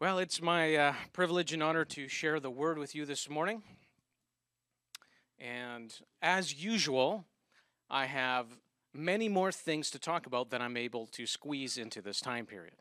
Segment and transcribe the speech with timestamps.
[0.00, 3.64] Well, it's my uh, privilege and honor to share the word with you this morning.
[5.40, 7.24] And as usual,
[7.90, 8.46] I have
[8.94, 12.76] many more things to talk about than I'm able to squeeze into this time period.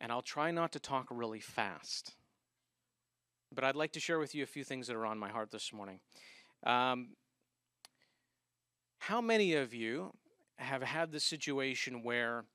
[0.00, 2.16] And I'll try not to talk really fast.
[3.54, 5.52] But I'd like to share with you a few things that are on my heart
[5.52, 6.00] this morning.
[6.66, 7.10] Um,
[8.98, 10.12] how many of you
[10.56, 12.46] have had the situation where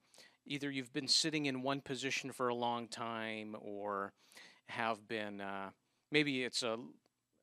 [0.45, 4.13] either you've been sitting in one position for a long time or
[4.67, 5.69] have been uh,
[6.11, 6.77] maybe it's a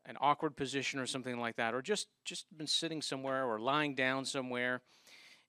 [0.07, 3.95] an awkward position or something like that or just just been sitting somewhere or lying
[3.95, 4.83] down somewhere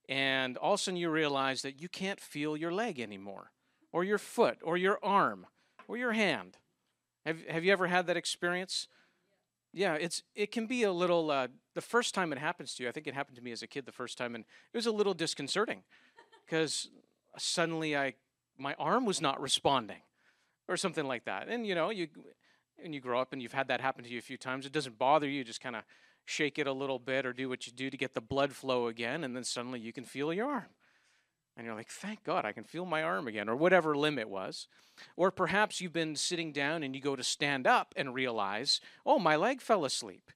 [0.09, 3.51] and all of a sudden you realize that you can't feel your leg anymore
[3.91, 5.47] or your foot or your arm
[5.87, 6.57] or your hand.
[7.25, 8.87] Have, have you ever had that experience?
[9.71, 12.89] Yeah it's it can be a little uh, the first time it happens to you
[12.89, 14.85] i think it happened to me as a kid the first time and it was
[14.85, 15.81] a little disconcerting
[16.45, 16.89] because
[17.37, 18.13] suddenly i
[18.57, 20.01] my arm was not responding
[20.67, 21.47] or something like that.
[21.47, 22.07] And you know you
[22.83, 24.71] and you grow up and you've had that happen to you a few times it
[24.71, 25.83] doesn't bother you, just kind of
[26.25, 28.87] shake it a little bit or do what you do to get the blood flow
[28.87, 30.69] again and then suddenly you can feel your arm.
[31.55, 34.29] And you're like thank god i can feel my arm again or whatever limb it
[34.29, 34.67] was.
[35.15, 39.19] Or perhaps you've been sitting down and you go to stand up and realize oh
[39.19, 40.31] my leg fell asleep.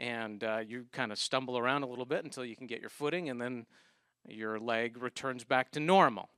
[0.00, 2.90] And uh, you kind of stumble around a little bit until you can get your
[2.90, 3.66] footing and then
[4.28, 6.30] your leg returns back to normal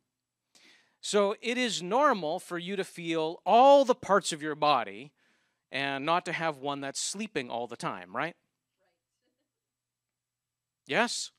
[1.00, 5.12] so it is normal for you to feel all the parts of your body
[5.72, 8.36] and not to have one that's sleeping all the time, right?
[10.86, 11.30] Yes?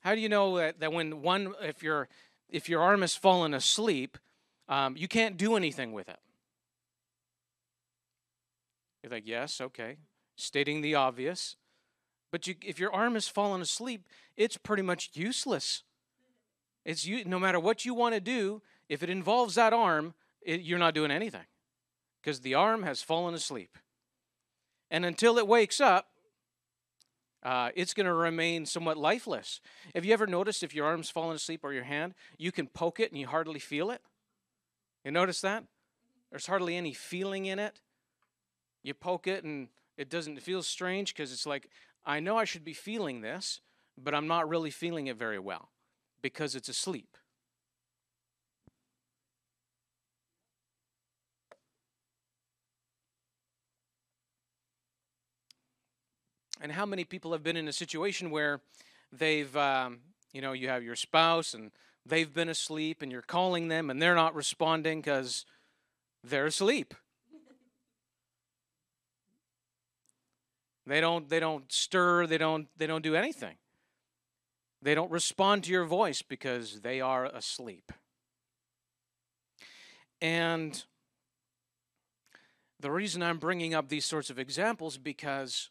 [0.00, 2.08] How do you know that, that when one, if your,
[2.50, 4.18] if your arm has fallen asleep,
[4.68, 6.18] um, you can't do anything with it?
[9.02, 9.96] You're like, yes, okay.
[10.36, 11.56] Stating the obvious.
[12.30, 14.06] But you, if your arm has fallen asleep,
[14.36, 15.82] it's pretty much useless.
[16.84, 20.60] It's you, no matter what you want to do, if it involves that arm, it,
[20.60, 21.46] you're not doing anything
[22.20, 23.78] because the arm has fallen asleep.
[24.90, 26.08] And until it wakes up,
[27.42, 29.60] uh, it's going to remain somewhat lifeless.
[29.94, 33.00] Have you ever noticed if your arm's fallen asleep or your hand, you can poke
[33.00, 34.00] it and you hardly feel it?
[35.04, 35.64] You notice that?
[36.30, 37.80] There's hardly any feeling in it.
[38.82, 39.68] You poke it and
[39.98, 41.68] it doesn't, it feels strange because it's like,
[42.06, 43.60] I know I should be feeling this,
[44.02, 45.68] but I'm not really feeling it very well
[46.22, 47.16] because it's asleep.
[56.64, 58.62] And how many people have been in a situation where
[59.12, 59.98] they've, um,
[60.32, 61.70] you know, you have your spouse and
[62.06, 65.44] they've been asleep and you're calling them and they're not responding because
[66.24, 66.94] they're asleep.
[70.86, 73.56] They don't they don't stir, they don't they don't do anything.
[74.80, 77.92] They don't respond to your voice because they are asleep.
[80.22, 80.82] And
[82.80, 85.68] the reason I'm bringing up these sorts of examples because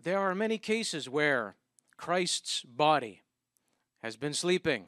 [0.00, 1.56] there are many cases where
[1.96, 3.22] Christ's body
[4.02, 4.86] has been sleeping.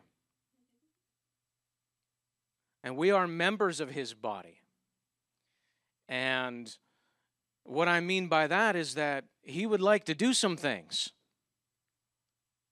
[2.82, 4.60] And we are members of his body.
[6.08, 6.74] And
[7.62, 11.10] what I mean by that is that he would like to do some things,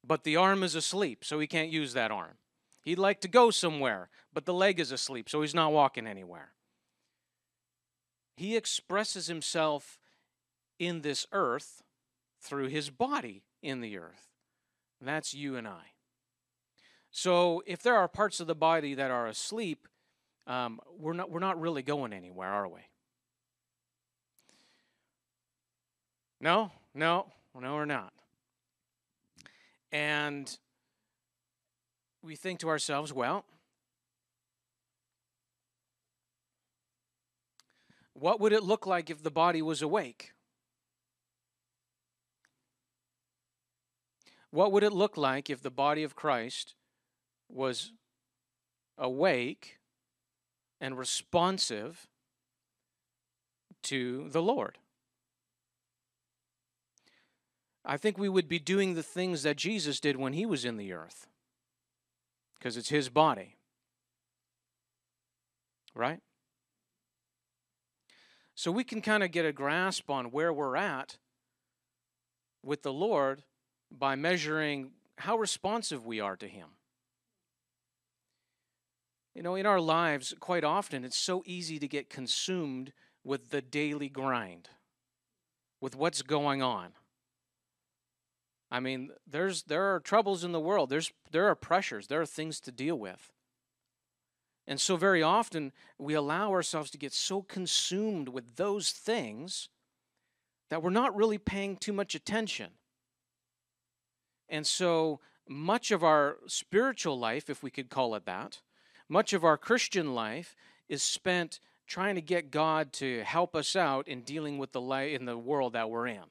[0.05, 2.37] but the arm is asleep, so he can't use that arm.
[2.83, 6.53] He'd like to go somewhere, but the leg is asleep, so he's not walking anywhere.
[8.37, 9.99] He expresses himself
[10.79, 11.83] in this earth
[12.43, 14.29] through his body in the earth.
[15.01, 15.93] That's you and I.
[17.11, 19.87] So if there are parts of the body that are asleep,
[20.47, 22.81] um, we're not we're not really going anywhere, are we?
[26.41, 27.27] No, no,
[27.59, 28.13] no, we're not.
[29.93, 30.59] And
[32.23, 33.45] we think to ourselves, well,
[38.15, 40.33] what would it look like if the body was awake?
[44.53, 46.75] What would it look like if the body of Christ
[47.49, 47.93] was
[48.99, 49.79] awake
[50.79, 52.07] and responsive
[53.85, 54.77] to the Lord?
[57.83, 60.77] I think we would be doing the things that Jesus did when he was in
[60.77, 61.27] the earth
[62.59, 63.57] because it's his body.
[65.95, 66.21] Right?
[68.55, 71.17] So we can kind of get a grasp on where we're at
[72.63, 73.45] with the Lord
[73.99, 76.69] by measuring how responsive we are to Him.
[79.35, 82.93] You know, in our lives, quite often, it's so easy to get consumed
[83.25, 84.69] with the daily grind,
[85.81, 86.93] with what's going on.
[88.71, 90.91] I mean, there's there are troubles in the world.
[90.91, 92.09] There's there are pressures.
[92.09, 93.31] There are things to deal with.
[94.67, 99.69] And so very often we allow ourselves to get so consumed with those things
[100.71, 102.71] that we're not really paying too much attention.
[104.53, 105.19] And so
[105.49, 108.61] much of our spiritual life, if we could call it that,
[109.09, 110.55] much of our Christian life
[110.91, 115.19] is spent trying to get God to help us out in dealing with the life
[115.19, 116.25] in the world that we're in.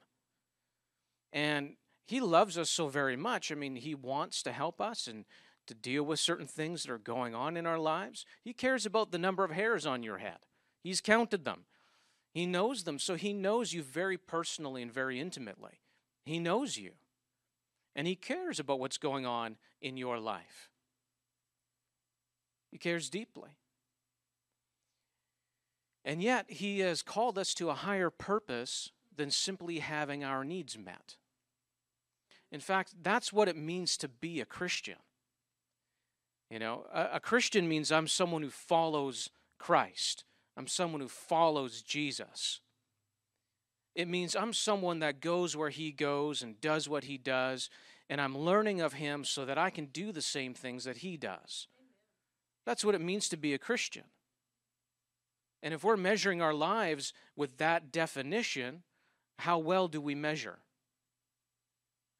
[1.32, 1.74] And
[2.06, 3.50] he loves us so very much.
[3.50, 5.24] I mean, he wants to help us and
[5.66, 8.24] to deal with certain things that are going on in our lives.
[8.42, 10.38] He cares about the number of hairs on your head.
[10.82, 11.64] He's counted them.
[12.32, 15.80] He knows them, so he knows you very personally and very intimately.
[16.24, 16.92] He knows you.
[17.94, 20.70] And he cares about what's going on in your life.
[22.70, 23.50] He cares deeply.
[26.04, 30.76] And yet, He has called us to a higher purpose than simply having our needs
[30.76, 31.16] met.
[32.50, 34.96] In fact, that's what it means to be a Christian.
[36.50, 40.24] You know, a, a Christian means I'm someone who follows Christ,
[40.56, 42.60] I'm someone who follows Jesus.
[43.94, 47.68] It means I'm someone that goes where He goes and does what He does,
[48.08, 51.16] and I'm learning of Him so that I can do the same things that He
[51.16, 51.68] does.
[52.64, 54.04] That's what it means to be a Christian.
[55.62, 58.82] And if we're measuring our lives with that definition,
[59.38, 60.58] how well do we measure?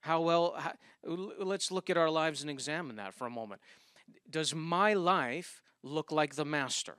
[0.00, 0.72] How well, how,
[1.04, 3.60] let's look at our lives and examine that for a moment.
[4.28, 6.96] Does my life look like the Master?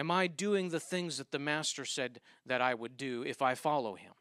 [0.00, 3.54] Am I doing the things that the Master said that I would do if I
[3.54, 4.14] follow him?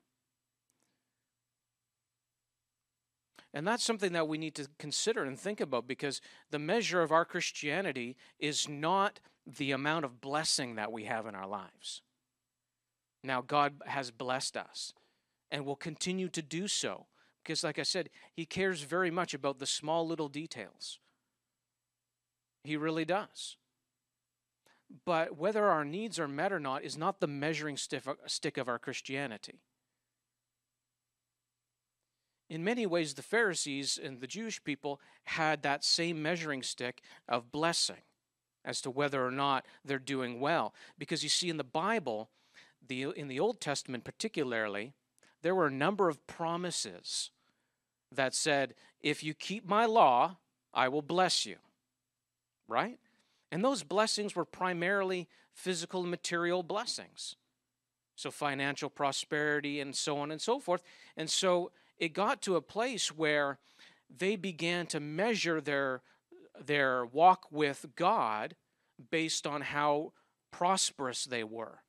[3.54, 6.20] And that's something that we need to consider and think about because
[6.52, 11.34] the measure of our Christianity is not the amount of blessing that we have in
[11.34, 12.02] our lives.
[13.24, 14.92] Now, God has blessed us
[15.50, 17.06] and will continue to do so
[17.42, 21.00] because, like I said, He cares very much about the small little details.
[22.66, 23.56] He really does.
[25.06, 28.68] But whether our needs are met or not is not the measuring uh, stick of
[28.68, 29.60] our Christianity
[32.50, 37.52] in many ways, the Pharisees and the Jewish people had that same measuring stick of
[37.52, 38.02] blessing
[38.66, 40.74] as to whether or not they're doing well.
[40.98, 42.30] Because you see, in the Bible,
[42.86, 44.94] the, in the Old Testament particularly,
[45.44, 47.30] there were a number of promises
[48.12, 50.38] that said, If you keep my law,
[50.74, 51.58] I will bless you.
[52.68, 53.00] Right?
[53.52, 57.36] And those blessings were primarily physical and material blessings.
[58.16, 60.84] So, financial prosperity and so on and so forth.
[61.16, 63.60] And so, it got to a place where
[64.10, 66.02] they began to measure their
[66.60, 68.56] their walk with God
[69.12, 70.12] based on how
[70.52, 71.80] prosperous they were.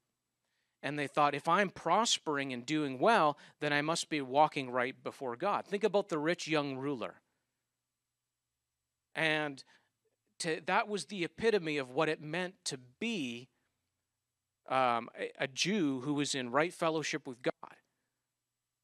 [0.83, 4.95] And they thought, if I'm prospering and doing well, then I must be walking right
[5.03, 5.67] before God.
[5.67, 7.21] Think about the rich young ruler.
[9.15, 9.63] And
[10.41, 13.49] to, that was the epitome of what it meant to be
[14.69, 17.55] um, a, a Jew who was in right fellowship with God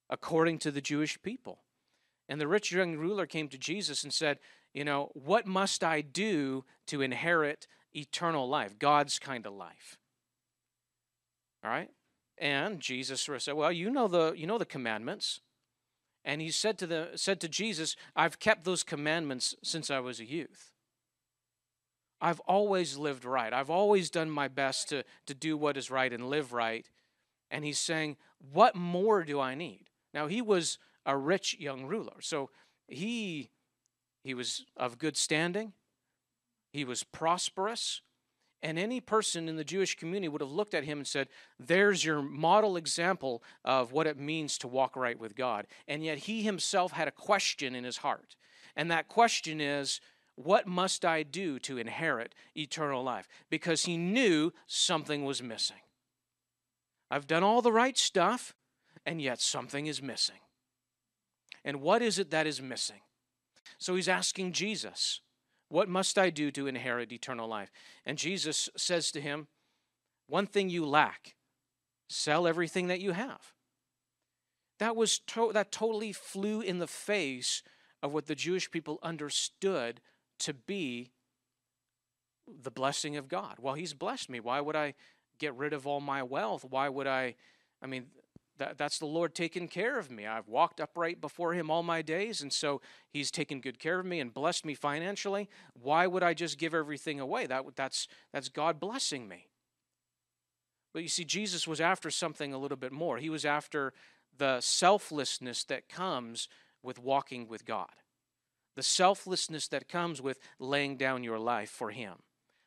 [0.08, 1.58] according to the Jewish people.
[2.28, 4.38] And the rich young ruler came to Jesus and said,
[4.74, 9.98] You know, what must I do to inherit eternal life, God's kind of life?
[11.64, 11.90] All right?
[12.38, 15.40] And Jesus said, Well, you know the you know the commandments.
[16.24, 20.20] And he said to the said to Jesus, I've kept those commandments since I was
[20.20, 20.72] a youth.
[22.20, 23.52] I've always lived right.
[23.52, 26.88] I've always done my best to, to do what is right and live right.
[27.50, 28.16] And he's saying,
[28.52, 29.90] What more do I need?
[30.14, 32.50] Now he was a rich young ruler, so
[32.88, 33.50] he
[34.24, 35.72] he was of good standing.
[36.72, 38.00] He was prosperous.
[38.62, 41.28] And any person in the Jewish community would have looked at him and said,
[41.60, 45.68] There's your model example of what it means to walk right with God.
[45.86, 48.34] And yet he himself had a question in his heart.
[48.74, 50.00] And that question is,
[50.36, 53.26] What must I do to inherit eternal life?
[53.50, 55.76] Because he knew something was missing.
[57.10, 58.54] I've done all the right stuff
[59.04, 60.36] and yet something is missing.
[61.64, 63.00] And what is it that is missing?
[63.78, 65.20] So he's asking Jesus,
[65.68, 67.70] What must I do to inherit eternal life?
[68.04, 69.48] And Jesus says to him,
[70.26, 71.34] One thing you lack
[72.08, 73.52] sell everything that you have.
[74.78, 77.62] That, was to- that totally flew in the face
[78.02, 80.00] of what the Jewish people understood
[80.40, 81.10] to be
[82.46, 83.56] the blessing of God.
[83.60, 84.40] Well, he's blessed me.
[84.40, 84.94] Why would I
[85.38, 86.64] get rid of all my wealth.
[86.68, 87.34] Why would I?
[87.82, 88.06] I mean,
[88.58, 90.26] that, that's the Lord taking care of me.
[90.26, 94.06] I've walked upright before Him all my days, and so He's taken good care of
[94.06, 95.48] me and blessed me financially.
[95.74, 97.46] Why would I just give everything away?
[97.46, 99.48] That, that's, that's God blessing me.
[100.92, 103.18] But you see, Jesus was after something a little bit more.
[103.18, 103.92] He was after
[104.38, 106.48] the selflessness that comes
[106.82, 107.90] with walking with God,
[108.76, 112.14] the selflessness that comes with laying down your life for Him.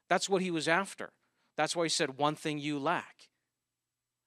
[0.10, 1.12] That's what He was after.
[1.56, 3.30] That's why He said, One thing you lack.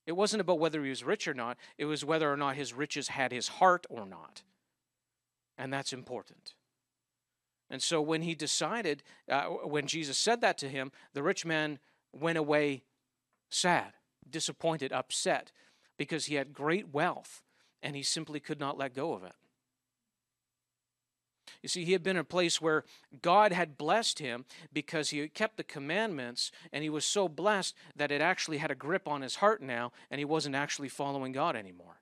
[0.06, 2.74] It wasn't about whether he was rich or not, it was whether or not his
[2.74, 4.42] riches had his heart or not.
[5.56, 6.54] And that's important.
[7.70, 11.78] And so when he decided, uh, when Jesus said that to him, the rich man
[12.12, 12.82] went away
[13.48, 13.92] sad,
[14.28, 15.52] disappointed, upset,
[15.96, 17.42] because he had great wealth
[17.82, 19.34] and he simply could not let go of it.
[21.62, 22.84] You see, he had been in a place where
[23.20, 28.10] God had blessed him because he kept the commandments, and he was so blessed that
[28.10, 31.56] it actually had a grip on his heart now, and he wasn't actually following God
[31.56, 32.00] anymore.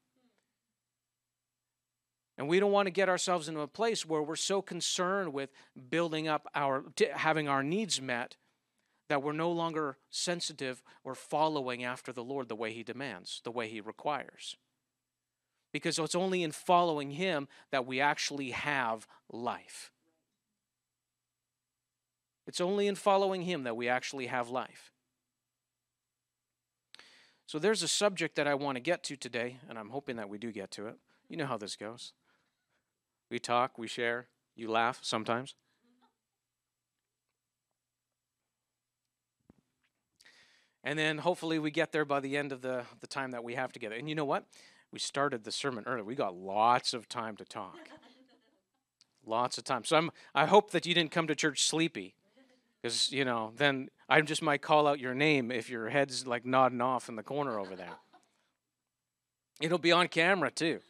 [2.38, 5.50] And we don't want to get ourselves into a place where we're so concerned with
[5.90, 8.36] building up our, having our needs met,
[9.08, 13.50] that we're no longer sensitive or following after the Lord the way He demands, the
[13.50, 14.56] way He requires
[15.72, 19.90] because it's only in following Him that we actually have life.
[22.46, 24.92] It's only in following Him that we actually have life.
[27.46, 30.28] So there's a subject that I want to get to today, and I'm hoping that
[30.28, 30.96] we do get to it.
[31.28, 32.12] You know how this goes.
[33.30, 35.54] We talk, we share, you laugh sometimes.
[40.82, 43.54] And then hopefully we get there by the end of the, the time that we
[43.54, 43.96] have together.
[43.96, 44.44] And you know what?
[44.92, 46.02] We started the sermon early.
[46.02, 47.78] We got lots of time to talk.
[49.24, 49.84] lots of time.
[49.84, 52.14] So I'm I hope that you didn't come to church sleepy.
[52.80, 56.46] Because, you know, then I just might call out your name if your head's like
[56.46, 57.98] nodding off in the corner over there.
[59.60, 60.80] It'll be on camera too.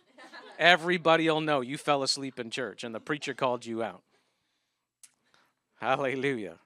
[0.58, 4.02] Everybody will know you fell asleep in church and the preacher called you out.
[5.80, 6.58] Hallelujah.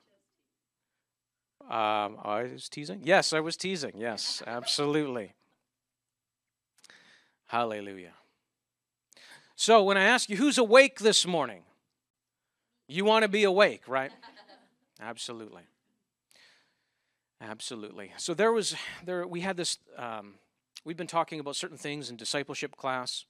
[1.62, 3.00] Um, I was teasing?
[3.04, 3.92] Yes, I was teasing.
[3.96, 5.32] Yes, absolutely.
[7.54, 8.14] Hallelujah.
[9.54, 11.62] So when I ask you who's awake this morning,
[12.88, 14.10] you want to be awake, right?
[15.00, 15.62] Absolutely.
[17.40, 18.12] Absolutely.
[18.16, 20.34] So there was there we had this um,
[20.84, 23.24] we've been talking about certain things in discipleship class,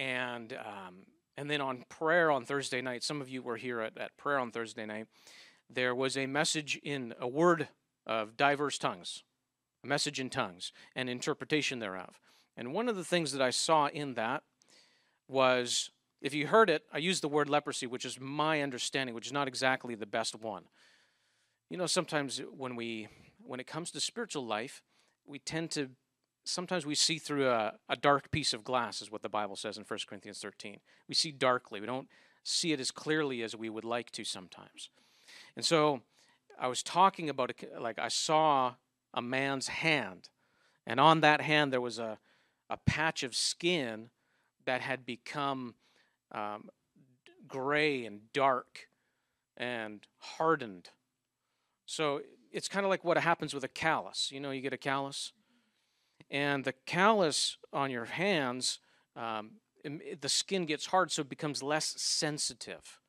[0.00, 3.04] and um, and then on prayer on Thursday night.
[3.04, 5.06] Some of you were here at, at prayer on Thursday night.
[5.72, 7.68] There was a message in a word
[8.08, 9.22] of diverse tongues,
[9.84, 12.18] a message in tongues, and interpretation thereof.
[12.56, 14.42] And one of the things that I saw in that
[15.28, 15.90] was
[16.20, 19.32] if you heard it, I used the word leprosy, which is my understanding, which is
[19.32, 20.64] not exactly the best one.
[21.70, 23.08] You know, sometimes when we
[23.42, 24.82] when it comes to spiritual life,
[25.26, 25.90] we tend to
[26.44, 29.78] sometimes we see through a, a dark piece of glass, is what the Bible says
[29.78, 30.78] in 1 Corinthians 13.
[31.08, 31.80] We see darkly.
[31.80, 32.08] We don't
[32.42, 34.90] see it as clearly as we would like to sometimes.
[35.56, 36.00] And so
[36.58, 38.74] I was talking about it like I saw
[39.14, 40.28] a man's hand,
[40.86, 42.18] and on that hand there was a
[42.70, 44.08] a patch of skin
[44.64, 45.74] that had become
[46.32, 46.70] um,
[47.46, 48.88] gray and dark
[49.56, 50.90] and hardened.
[51.84, 52.20] So
[52.52, 54.30] it's kind of like what happens with a callus.
[54.32, 55.32] You know, you get a callus,
[56.30, 58.78] and the callus on your hands,
[59.16, 59.52] um,
[59.84, 63.00] the skin gets hard, so it becomes less sensitive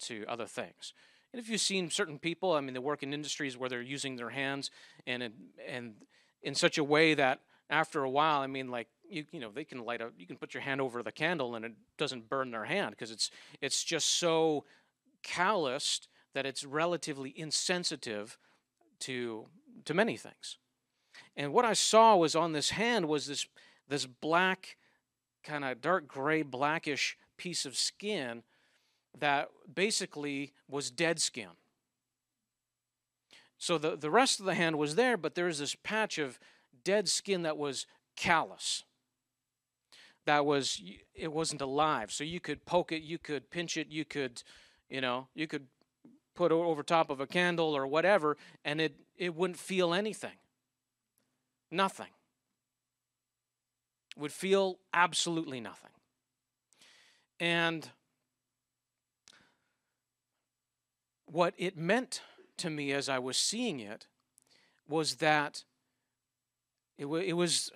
[0.00, 0.92] to other things.
[1.32, 4.16] And if you've seen certain people, I mean, they work in industries where they're using
[4.16, 4.70] their hands
[5.06, 5.22] and
[5.66, 5.94] and
[6.42, 7.40] in such a way that
[7.70, 10.36] after a while, I mean, like you you know they can light a you can
[10.36, 13.30] put your hand over the candle and it doesn't burn their hand because it's
[13.60, 14.64] it's just so
[15.22, 18.38] calloused that it's relatively insensitive
[19.00, 19.46] to
[19.84, 20.58] to many things.
[21.36, 23.46] And what I saw was on this hand was this
[23.88, 24.76] this black
[25.42, 28.42] kind of dark gray blackish piece of skin
[29.18, 31.50] that basically was dead skin.
[33.58, 36.38] So the, the rest of the hand was there, but there was this patch of
[36.82, 38.84] dead skin that was callous
[40.26, 40.82] that was
[41.14, 42.12] it wasn't alive.
[42.12, 44.42] So you could poke it you could pinch it you could
[44.88, 45.66] you know you could
[46.34, 50.36] put it over top of a candle or whatever and it it wouldn't feel anything.
[51.70, 52.10] Nothing.
[54.16, 55.90] Would feel absolutely nothing.
[57.40, 57.90] And
[61.26, 62.22] what it meant
[62.56, 64.06] to me as i was seeing it
[64.88, 65.64] was that
[66.98, 67.70] it, w- it was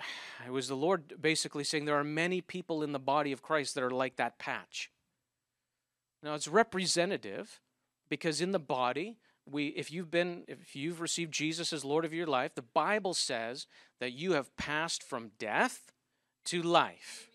[0.47, 3.75] it was the Lord basically saying there are many people in the body of Christ
[3.75, 4.91] that are like that patch.
[6.23, 7.61] Now it's representative
[8.09, 9.17] because in the body
[9.51, 13.15] we if you've been if you've received Jesus as Lord of your life, the Bible
[13.15, 13.67] says
[14.01, 15.93] that you have passed from death
[16.47, 17.29] to life.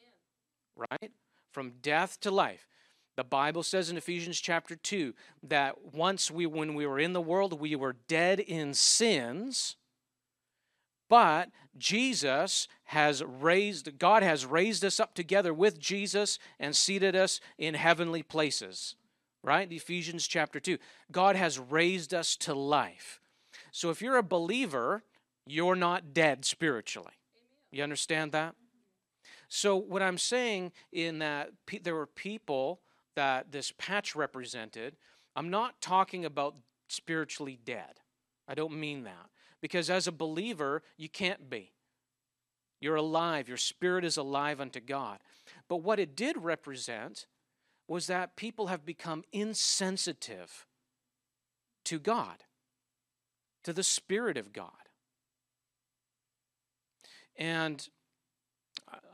[0.78, 0.88] Amen.
[0.92, 1.12] Right?
[1.52, 2.68] From death to life.
[3.16, 5.14] The Bible says in Ephesians chapter 2
[5.44, 9.76] that once we when we were in the world we were dead in sins,
[11.10, 17.40] but Jesus has raised God has raised us up together with Jesus and seated us
[17.58, 18.96] in heavenly places.
[19.44, 19.70] Right?
[19.72, 20.78] Ephesians chapter 2.
[21.12, 23.20] God has raised us to life.
[23.72, 25.04] So if you're a believer,
[25.46, 27.14] you're not dead spiritually.
[27.72, 28.56] You understand that?
[29.50, 31.52] So, what I'm saying in that
[31.84, 32.82] there were people
[33.16, 34.96] that this patch represented,
[35.36, 36.56] I'm not talking about
[36.88, 38.00] spiritually dead.
[38.48, 39.30] I don't mean that.
[39.64, 41.72] Because as a believer, you can't be.
[42.82, 45.20] You're alive, your spirit is alive unto God.
[45.70, 47.28] But what it did represent
[47.88, 50.66] was that people have become insensitive
[51.86, 52.44] to God,
[53.64, 54.72] to the Spirit of God.
[57.38, 57.88] And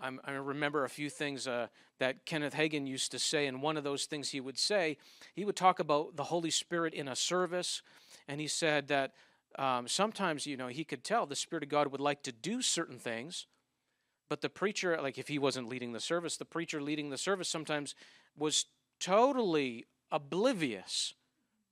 [0.01, 1.67] I, remember a few things uh,
[1.99, 4.97] that Kenneth Hagin used to say, and one of those things he would say,
[5.35, 7.83] he would talk about the Holy Spirit in a service,
[8.27, 9.13] and he said that
[9.57, 12.61] um, sometimes, you know, he could tell the Spirit of God would like to do
[12.61, 13.47] certain things,
[14.29, 17.49] but the preacher, like if he wasn't leading the service, the preacher leading the service
[17.49, 17.95] sometimes
[18.37, 18.65] was
[18.99, 21.13] totally oblivious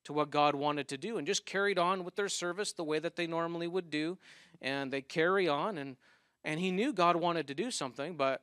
[0.06, 2.98] to what God wanted to do and just carried on with their service the way
[2.98, 4.18] that they normally would do.
[4.62, 5.98] And they carry on, and,
[6.44, 8.42] and he knew God wanted to do something, but,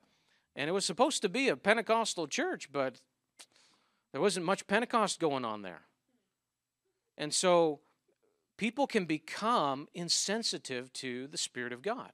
[0.54, 3.00] and it was supposed to be a Pentecostal church, but
[4.12, 5.82] there wasn't much Pentecost going on there.
[7.18, 7.80] And so
[8.56, 12.12] people can become insensitive to the Spirit of God.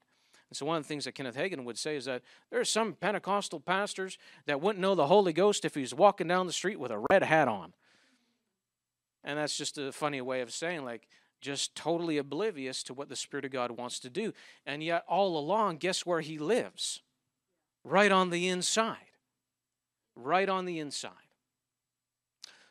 [0.49, 2.65] And so, one of the things that Kenneth Hagin would say is that there are
[2.65, 4.17] some Pentecostal pastors
[4.47, 7.03] that wouldn't know the Holy Ghost if he was walking down the street with a
[7.09, 7.73] red hat on.
[9.23, 11.07] And that's just a funny way of saying, like,
[11.39, 14.33] just totally oblivious to what the Spirit of God wants to do.
[14.65, 17.01] And yet, all along, guess where he lives?
[17.83, 18.97] Right on the inside.
[20.15, 21.30] Right on the inside.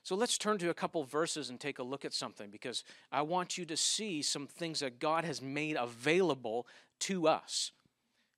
[0.02, 3.22] So let's turn to a couple verses and take a look at something because I
[3.22, 6.66] want you to see some things that God has made available
[7.00, 7.72] to us.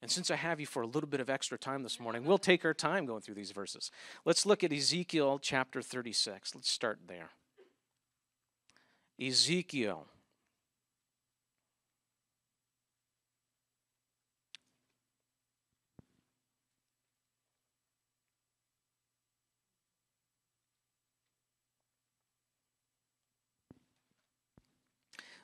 [0.03, 2.37] And since I have you for a little bit of extra time this morning, we'll
[2.37, 3.93] take our time going through these verses.
[4.25, 6.57] Let's look at Ezekiel chapter 36.
[6.57, 7.31] Let's start there.
[9.21, 10.07] Ezekiel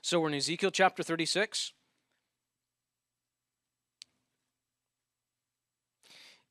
[0.08, 1.74] So we're in Ezekiel chapter 36.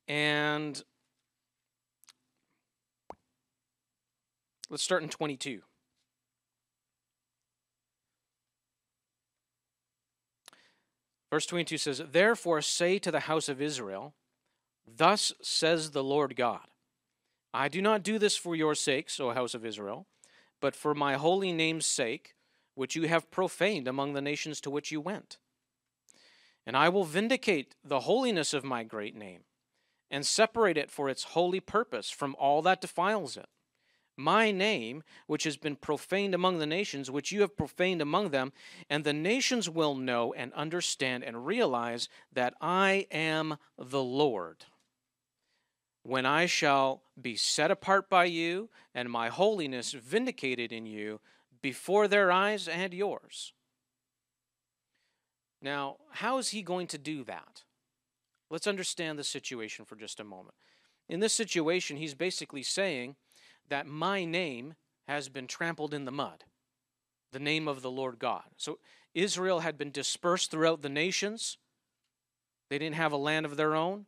[0.08, 0.84] And
[4.70, 5.62] let's start in 22.
[11.32, 14.14] Verse 22 says, Therefore say to the house of Israel,
[14.86, 16.68] Thus says the Lord God,
[17.56, 20.06] I do not do this for your sakes, O house of Israel,
[20.62, 22.36] but for my holy name's sake,
[22.78, 25.38] which you have profaned among the nations to which you went.
[26.66, 29.42] And I will vindicate the holiness of my great name,
[30.12, 33.48] and separate it for its holy purpose from all that defiles it.
[34.16, 38.54] My name, which has been profaned among the nations, which you have profaned among them,
[38.90, 44.66] and the nations will know and understand and realize that I am the Lord.
[46.04, 51.20] When I shall be set apart by you, and my holiness vindicated in you,
[51.62, 53.54] before their eyes and yours.
[55.62, 57.64] Now, how is he going to do that?
[58.50, 60.56] Let's understand the situation for just a moment.
[61.10, 63.16] In this situation, he's basically saying
[63.70, 64.76] that my name
[65.08, 66.44] has been trampled in the mud,
[67.32, 68.44] the name of the Lord God.
[68.58, 68.80] So
[69.14, 71.58] Israel had been dispersed throughout the nations.
[72.70, 74.06] They didn't have a land of their own.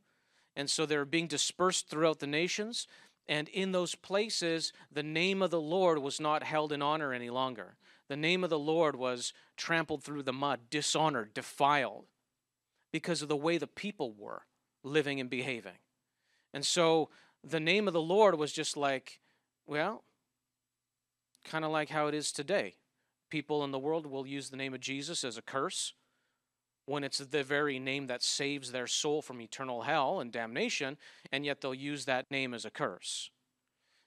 [0.55, 2.87] And so they're being dispersed throughout the nations.
[3.29, 7.29] And in those places, the name of the Lord was not held in honor any
[7.29, 7.75] longer.
[8.07, 12.07] The name of the Lord was trampled through the mud, dishonored, defiled,
[12.91, 14.41] because of the way the people were
[14.83, 15.77] living and behaving.
[16.55, 17.09] And so
[17.43, 19.19] the name of the Lord was just like,
[19.67, 20.03] well,
[21.45, 22.77] kind of like how it is today.
[23.29, 25.93] People in the world will use the name of Jesus as a curse
[26.89, 30.97] when it's the very name that saves their soul from eternal hell and damnation,
[31.31, 33.29] and yet they'll use that name as a curse.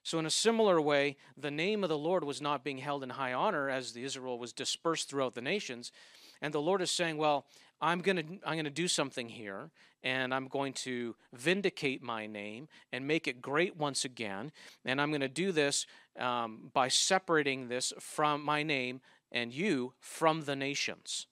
[0.03, 3.11] So, in a similar way, the name of the Lord was not being held in
[3.11, 5.93] high honor as the Israel was dispersed throughout the nations.
[6.41, 7.47] And the Lord is saying, Well,
[7.81, 9.71] I'm going to I'm going to do something here,
[10.03, 14.51] and I'm going to vindicate my name and make it great once again.
[14.85, 15.87] And I'm going to do this
[16.19, 21.29] um, by separating this from my name and you from the nations.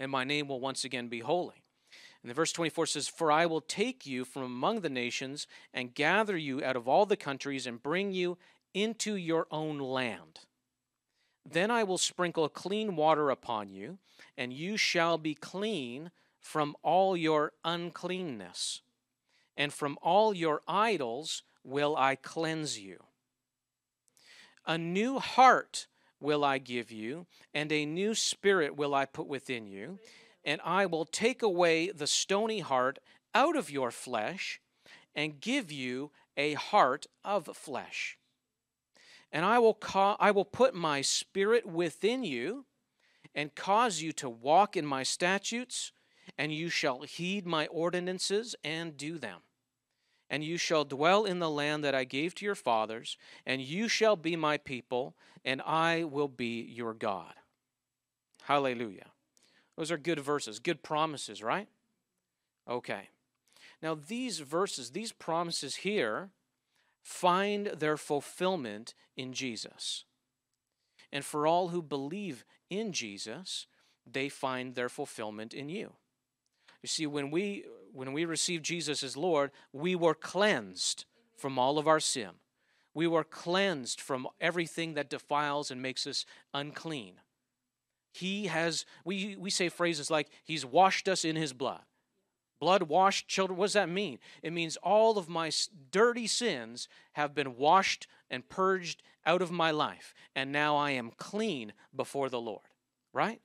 [0.00, 1.62] And my name will once again be holy.
[2.22, 5.94] And the verse 24 says, For I will take you from among the nations and
[5.94, 8.38] gather you out of all the countries and bring you
[8.72, 10.40] into your own land.
[11.48, 13.98] Then I will sprinkle clean water upon you,
[14.38, 18.80] and you shall be clean from all your uncleanness.
[19.56, 23.04] And from all your idols will I cleanse you.
[24.66, 25.86] A new heart
[26.20, 29.98] will I give you, and a new spirit will I put within you.
[30.44, 32.98] And I will take away the stony heart
[33.34, 34.60] out of your flesh
[35.14, 38.16] and give you a heart of flesh.
[39.30, 42.64] And I will, ca- I will put my spirit within you
[43.34, 45.92] and cause you to walk in my statutes,
[46.38, 49.40] and you shall heed my ordinances and do them
[50.30, 53.88] and you shall dwell in the land that I gave to your fathers, and you
[53.88, 57.34] shall be my people, and I will be your God.
[58.44, 59.08] Hallelujah.
[59.76, 61.68] Those are good verses, good promises, right?
[62.68, 63.08] Okay.
[63.82, 66.30] Now, these verses, these promises here,
[67.02, 70.04] find their fulfillment in Jesus.
[71.12, 73.66] And for all who believe in Jesus,
[74.06, 75.94] they find their fulfillment in you.
[76.82, 81.04] You see, when we when we received Jesus as Lord, we were cleansed
[81.36, 82.30] from all of our sin.
[82.94, 87.14] We were cleansed from everything that defiles and makes us unclean.
[88.12, 91.82] He has, we, we say phrases like, He's washed us in His blood.
[92.60, 94.18] Blood washed children, what does that mean?
[94.42, 95.50] It means all of my
[95.90, 101.12] dirty sins have been washed and purged out of my life, and now I am
[101.16, 102.66] clean before the Lord,
[103.12, 103.40] right?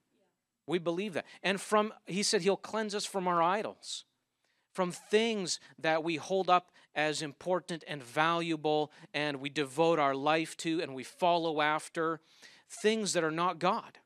[0.67, 1.25] We believe that.
[1.43, 4.03] And from, he said he'll cleanse us from our idols,
[4.75, 10.57] from things that we hold up as important and valuable and we devote our life
[10.57, 12.19] to and we follow after,
[12.69, 13.99] things that are not God.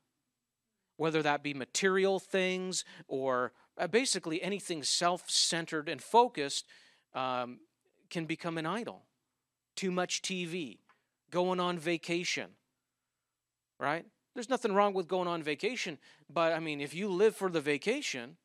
[0.96, 6.66] Whether that be material things or uh, basically anything self centered and focused
[7.14, 7.58] um,
[8.08, 9.02] can become an idol.
[9.74, 10.78] Too much TV,
[11.30, 12.50] going on vacation,
[13.78, 14.04] right?
[14.34, 15.98] There's nothing wrong with going on vacation,
[16.32, 18.36] but I mean, if you live for the vacation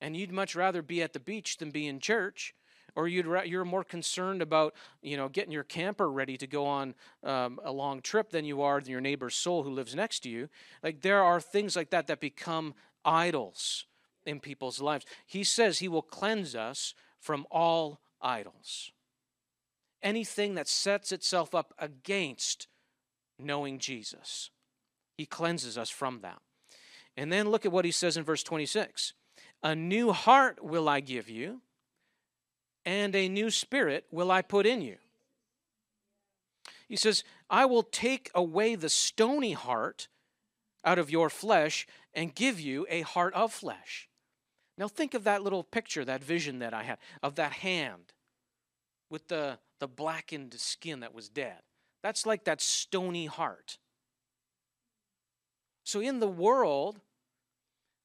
[0.00, 2.54] and you'd much rather be at the beach than be in church,
[2.94, 6.94] or you'd you're more concerned about you know getting your camper ready to go on
[7.22, 10.28] um, a long trip than you are than your neighbor's soul who lives next to
[10.28, 10.48] you.
[10.82, 13.86] Like there are things like that that become idols
[14.26, 15.04] in people's lives.
[15.26, 18.92] He says he will cleanse us from all idols.
[20.02, 22.68] Anything that sets itself up against
[23.38, 24.50] knowing Jesus.
[25.16, 26.40] He cleanses us from that.
[27.16, 29.14] And then look at what he says in verse 26
[29.62, 31.60] A new heart will I give you,
[32.84, 34.96] and a new spirit will I put in you.
[36.88, 40.08] He says, I will take away the stony heart
[40.84, 44.08] out of your flesh and give you a heart of flesh.
[44.78, 48.12] Now think of that little picture, that vision that I had of that hand
[49.10, 51.58] with the, the blackened skin that was dead.
[52.02, 53.78] That's like that stony heart.
[55.84, 57.00] So in the world,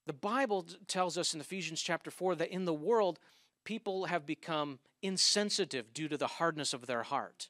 [0.05, 3.19] the Bible tells us in Ephesians chapter 4 that in the world,
[3.63, 7.49] people have become insensitive due to the hardness of their heart.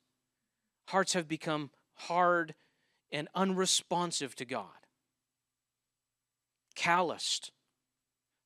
[0.88, 2.54] Hearts have become hard
[3.12, 4.88] and unresponsive to God,
[6.76, 7.52] calloused,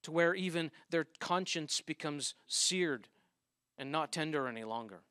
[0.04, 3.08] to where even their conscience becomes seared
[3.78, 5.02] and not tender any longer.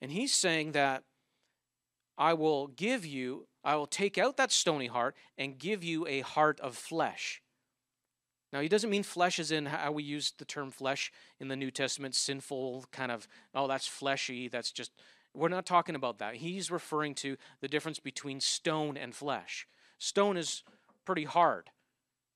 [0.00, 1.04] And he's saying that
[2.18, 6.20] I will give you I will take out that stony heart and give you a
[6.20, 7.40] heart of flesh.
[8.54, 11.56] Now, he doesn't mean flesh as in how we use the term flesh in the
[11.56, 14.92] New Testament, sinful kind of, oh, that's fleshy, that's just,
[15.34, 16.36] we're not talking about that.
[16.36, 19.66] He's referring to the difference between stone and flesh.
[19.98, 20.62] Stone is
[21.04, 21.70] pretty hard,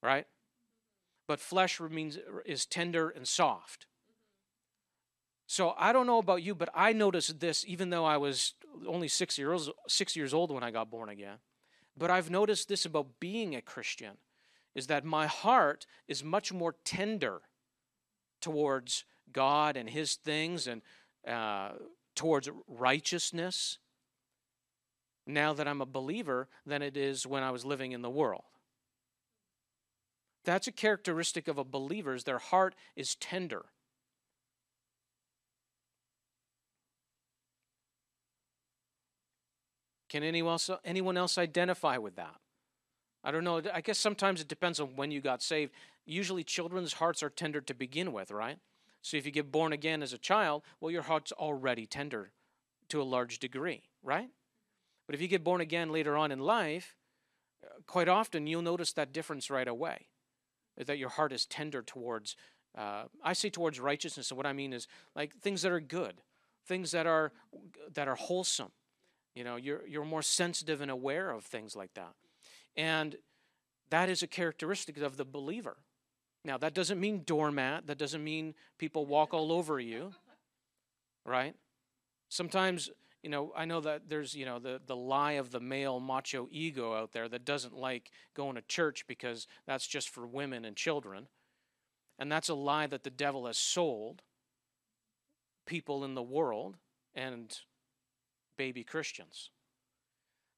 [0.02, 0.26] right?
[1.28, 3.87] But flesh means is tender and soft.
[5.46, 8.54] So I don't know about you, but I noticed this even though I was
[8.88, 11.37] only six years six years old when I got born again.
[11.96, 14.16] But I've noticed this about being a Christian
[14.79, 17.43] is that my heart is much more tender
[18.41, 20.81] towards God and His things and
[21.27, 21.73] uh,
[22.14, 23.79] towards righteousness
[25.27, 28.45] now that I'm a believer than it is when I was living in the world.
[30.45, 33.67] That's a characteristic of a believer is their heart is tender
[40.09, 42.37] Can anyone else, anyone else identify with that?
[43.24, 43.61] I don't know.
[43.72, 45.72] I guess sometimes it depends on when you got saved.
[46.07, 48.59] Usually, children's hearts are tender to begin with, right?
[49.02, 52.33] So if you get born again as a child, well, your heart's already tender
[52.88, 54.31] to a large degree, right?
[55.07, 56.96] But if you get born again later on in life,
[57.87, 60.07] quite often you'll notice that difference right away
[60.76, 62.37] that your heart is tender towards
[62.76, 66.20] uh, i say towards righteousness and what i mean is like things that are good
[66.66, 67.33] things that are
[67.92, 68.70] that are wholesome
[69.35, 72.14] you know you're you're more sensitive and aware of things like that
[72.79, 73.17] and
[73.91, 75.77] that is a characteristic of the believer
[76.47, 80.12] now that doesn't mean doormat that doesn't mean people walk all over you
[81.27, 81.55] right
[82.31, 82.91] sometimes
[83.23, 86.49] you know, I know that there's, you know, the, the lie of the male macho
[86.51, 90.77] ego out there that doesn't like going to church because that's just for women and
[90.77, 91.27] children.
[92.19, 94.23] And that's a lie that the devil has sold
[95.67, 96.77] people in the world
[97.14, 97.57] and
[98.57, 99.51] baby Christians.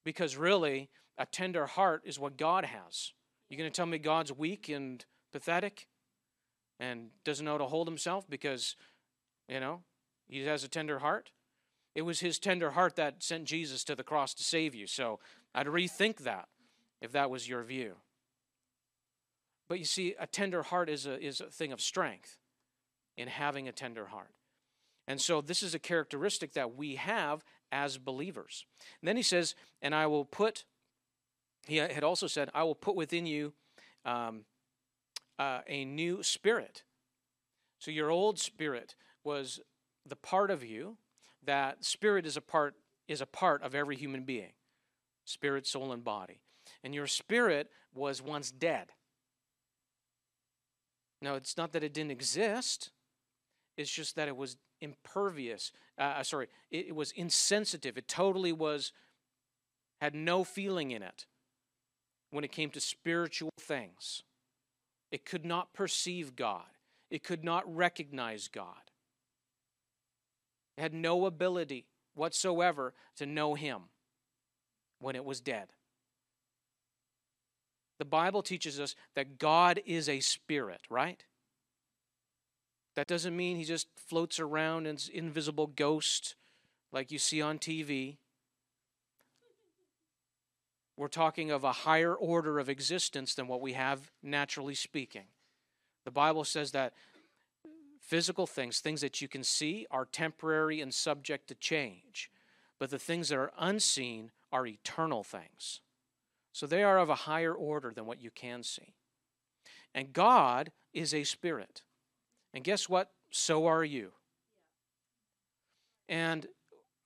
[0.05, 3.12] Because really, a tender heart is what God has.
[3.49, 5.88] You're going to tell me God's weak and pathetic
[6.79, 8.77] and doesn't know to hold himself because,
[9.49, 9.83] you know,
[10.29, 11.31] he has a tender heart?
[11.94, 14.87] It was his tender heart that sent Jesus to the cross to save you.
[14.87, 15.18] So
[15.55, 16.49] I'd rethink that
[17.01, 17.96] if that was your view.
[19.68, 22.38] But you see, a tender heart is a, is a thing of strength
[23.16, 24.33] in having a tender heart.
[25.07, 28.64] And so this is a characteristic that we have as believers.
[29.01, 30.64] And then he says, and I will put,
[31.66, 33.53] he had also said, I will put within you
[34.05, 34.42] um,
[35.38, 36.83] uh, a new spirit.
[37.79, 38.94] So your old spirit
[39.25, 39.61] was
[40.07, 40.96] the part of you
[41.44, 42.75] that spirit is a part
[43.09, 44.53] is a part of every human being
[45.25, 46.40] spirit soul and body.
[46.85, 48.88] And your spirit was once dead.
[51.23, 52.90] Now it's not that it didn't exist
[53.77, 57.96] it's just that it was impervious uh, uh, sorry it, it was insensitive.
[57.96, 58.92] It totally was
[60.01, 61.27] had no feeling in it
[62.31, 64.23] when it came to spiritual things
[65.11, 66.77] it could not perceive god
[67.11, 68.90] it could not recognize god
[70.81, 73.83] It had no ability whatsoever to know him
[74.99, 75.69] when it was dead.
[77.99, 81.23] The Bible teaches us that God is a spirit, right?
[82.97, 86.35] That doesn't mean he just floats around as invisible ghost
[86.93, 88.16] like you see on TV.
[91.01, 95.25] We're talking of a higher order of existence than what we have naturally speaking.
[96.05, 96.93] The Bible says that
[98.03, 102.31] Physical things, things that you can see, are temporary and subject to change.
[102.79, 105.81] But the things that are unseen are eternal things.
[106.53, 108.93] So they are of a higher order than what you can see.
[109.95, 111.81] And God is a spirit.
[112.53, 113.11] And guess what?
[113.31, 114.11] So are you.
[116.11, 116.47] And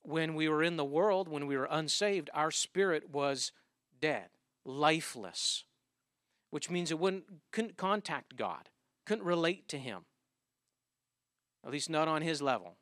[0.02, 3.52] when we were in the world, when we were unsaved, our spirit was
[4.00, 4.28] dead,
[4.64, 5.64] lifeless,
[6.50, 8.68] which means it wouldn't couldn't contact God,
[9.04, 10.04] couldn't relate to him
[11.64, 12.76] at least not on his level.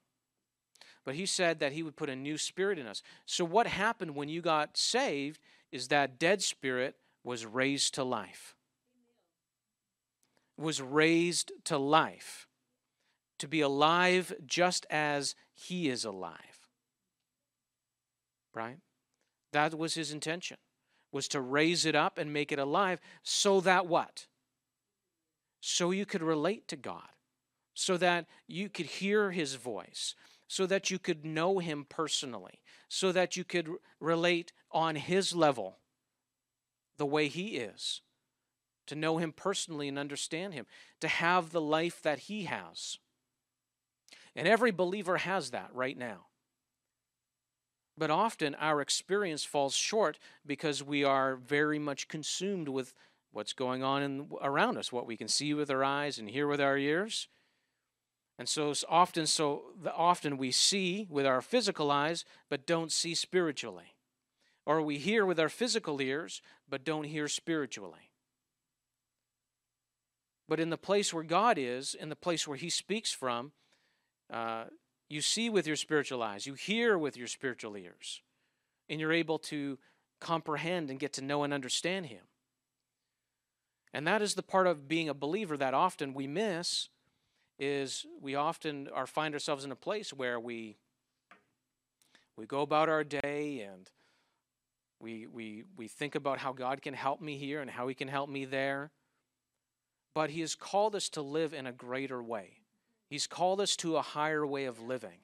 [1.05, 3.03] But he said that he would put a new spirit in us.
[3.27, 8.55] So, what happened when you got saved is that dead spirit was raised to life.
[10.57, 12.47] Was raised to life.
[13.39, 16.69] To be alive just as he is alive.
[18.55, 18.79] Right?
[19.53, 20.59] That was his intention.
[21.13, 24.27] Was to raise it up and make it alive so that what?
[25.61, 27.03] So you could relate to God
[27.75, 30.15] so that you could hear his voice,
[30.49, 33.69] so that you could know him personally, so that you could
[34.01, 35.79] relate on his level
[36.99, 38.03] the way he is,
[38.87, 40.67] to know him personally and understand him,
[41.01, 42.99] to have the life that he has.
[44.37, 46.27] And every believer has that right now.
[47.97, 52.95] But often our experience falls short because we are very much consumed with
[53.33, 56.47] what's going on in, around us, what we can see with our eyes and hear
[56.47, 57.29] with our ears.
[58.39, 59.63] And so often, so
[59.95, 63.95] often we see with our physical eyes, but don't see spiritually.
[64.65, 68.11] Or we hear with our physical ears, but don't hear spiritually.
[70.49, 73.53] But in the place where God is, in the place where He speaks from,
[74.31, 74.65] uh,
[75.13, 78.23] you see with your spiritual eyes, you hear with your spiritual ears,
[78.89, 79.79] and you're able to
[80.21, 82.23] comprehend and get to know and understand Him.
[83.93, 86.89] And that is the part of being a believer that often we miss
[87.59, 90.79] is we often are find ourselves in a place where we
[92.39, 93.91] we go about our day and
[94.99, 98.09] we we we think about how God can help me here and how he can
[98.09, 98.91] help me there.
[100.15, 102.62] But he has called us to live in a greater way.
[103.13, 105.19] He's called us to a higher way of living.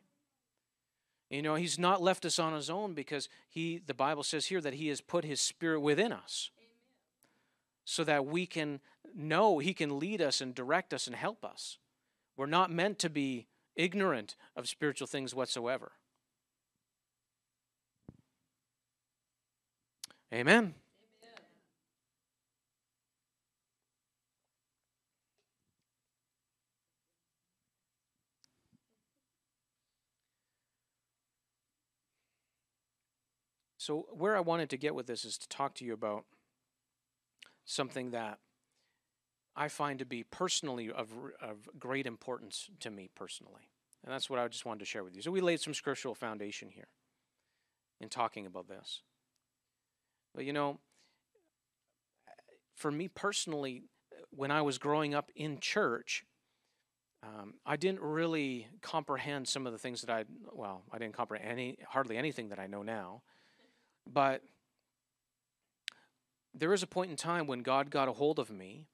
[1.31, 4.61] You know, he's not left us on his own because he the Bible says here
[4.61, 6.51] that he has put his spirit within us.
[7.87, 8.81] So that we can
[9.14, 11.79] know he can lead us and direct us and help us.
[12.37, 15.92] We're not meant to be ignorant of spiritual things whatsoever.
[20.31, 20.74] Amen.
[33.88, 36.27] So, where I wanted to get with this is to talk to you about
[37.64, 38.38] something that
[39.57, 41.09] I find to be personally of,
[41.40, 43.70] of great importance to me personally.
[44.05, 45.22] And that's what I just wanted to share with you.
[45.22, 46.88] So, we laid some scriptural foundation here
[47.98, 49.01] in talking about this.
[50.35, 50.81] But you know,
[52.77, 53.85] for me personally,
[54.29, 56.27] when I was growing up in church,
[57.22, 61.51] um, I didn't really comprehend some of the things that I well, I didn't comprehend
[61.51, 63.22] any hardly anything that I know now,
[64.12, 64.42] but
[66.55, 68.87] there was a point in time when God got a hold of me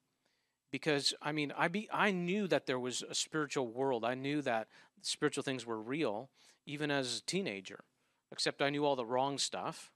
[0.70, 4.04] because I mean I be I knew that there was a spiritual world.
[4.04, 4.68] I knew that
[5.02, 6.30] spiritual things were real
[6.66, 7.84] even as a teenager.
[8.32, 9.92] Except I knew all the wrong stuff.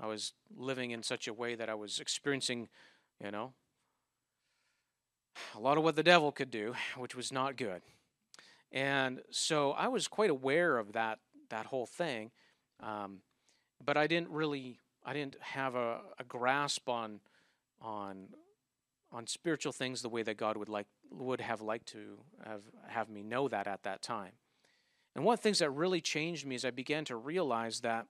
[0.00, 2.68] I was living in such a way that I was experiencing,
[3.22, 3.54] you know,
[5.54, 7.82] a lot of what the devil could do, which was not good.
[8.70, 12.30] And so I was quite aware of that that whole thing,
[12.80, 13.18] um,
[13.84, 17.20] but I didn't really I didn't have a, a grasp on
[17.80, 18.28] on
[19.12, 23.08] on spiritual things the way that God would like would have liked to have have
[23.08, 24.32] me know that at that time.
[25.14, 28.06] And one of the things that really changed me is I began to realize that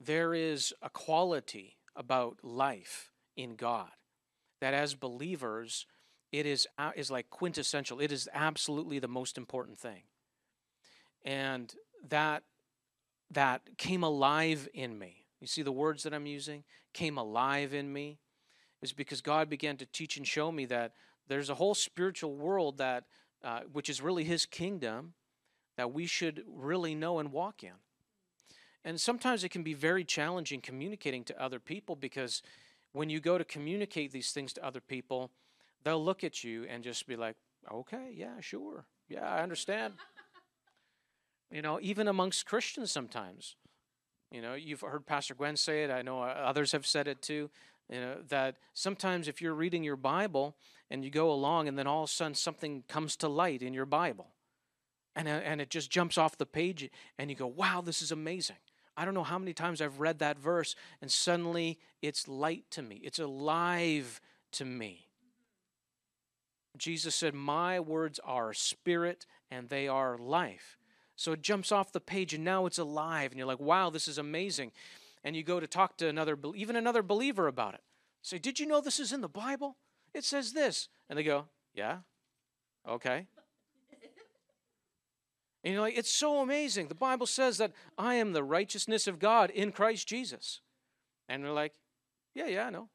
[0.00, 3.90] there is a quality about life in God
[4.60, 5.86] that as believers
[6.32, 6.66] it is
[6.96, 10.02] is like quintessential it is absolutely the most important thing
[11.24, 11.74] and
[12.08, 12.42] that
[13.32, 17.92] that came alive in me you see the words that i'm using came alive in
[17.92, 18.18] me
[18.80, 20.92] is because god began to teach and show me that
[21.28, 23.04] there's a whole spiritual world that
[23.44, 25.14] uh, which is really his kingdom
[25.76, 27.72] that we should really know and walk in
[28.84, 32.42] and sometimes it can be very challenging communicating to other people because
[32.92, 35.30] when you go to communicate these things to other people,
[35.84, 37.36] they'll look at you and just be like,
[37.72, 38.84] okay, yeah, sure.
[39.08, 39.94] Yeah, I understand.
[41.52, 43.56] You know, even amongst Christians sometimes.
[44.30, 45.90] You know, you've heard Pastor Gwen say it.
[45.90, 47.50] I know uh, others have said it too.
[47.90, 50.56] You know, that sometimes if you're reading your Bible
[50.90, 53.74] and you go along and then all of a sudden something comes to light in
[53.74, 54.28] your Bible
[55.14, 56.88] and, uh, and it just jumps off the page
[57.18, 58.56] and you go, wow, this is amazing.
[58.96, 62.82] I don't know how many times I've read that verse and suddenly it's light to
[62.82, 64.20] me, it's alive
[64.52, 65.08] to me.
[66.78, 70.78] Jesus said, My words are spirit and they are life.
[71.22, 73.30] So it jumps off the page and now it's alive.
[73.30, 74.72] And you're like, wow, this is amazing.
[75.22, 77.80] And you go to talk to another, even another believer about it.
[78.22, 79.76] Say, did you know this is in the Bible?
[80.14, 80.88] It says this.
[81.08, 81.98] And they go, yeah,
[82.88, 83.28] okay.
[85.62, 86.88] And you're like, it's so amazing.
[86.88, 90.60] The Bible says that I am the righteousness of God in Christ Jesus.
[91.28, 91.74] And they're like,
[92.34, 92.88] yeah, yeah, I know.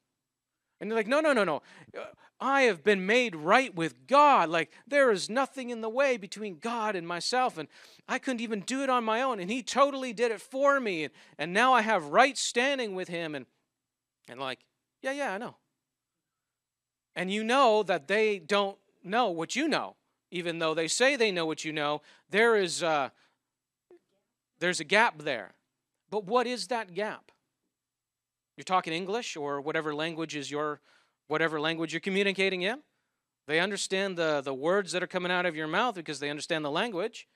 [0.80, 1.62] And they're like, no, no, no, no.
[1.96, 2.04] Uh,
[2.40, 4.48] I have been made right with God.
[4.48, 7.58] Like, there is nothing in the way between God and myself.
[7.58, 7.68] And
[8.08, 9.40] I couldn't even do it on my own.
[9.40, 11.04] And He totally did it for me.
[11.04, 13.34] And, and now I have right standing with Him.
[13.34, 13.46] And,
[14.28, 14.60] and like,
[15.02, 15.56] yeah, yeah, I know.
[17.16, 19.96] And you know that they don't know what you know
[20.30, 23.12] even though they say they know what you know, there is a,
[24.58, 25.54] there's a gap there.
[26.10, 27.32] But what is that gap?
[28.58, 30.80] You're talking English or whatever language is your
[31.28, 32.80] whatever language you're communicating in.
[33.46, 36.64] They understand the, the words that are coming out of your mouth because they understand
[36.64, 37.28] the language.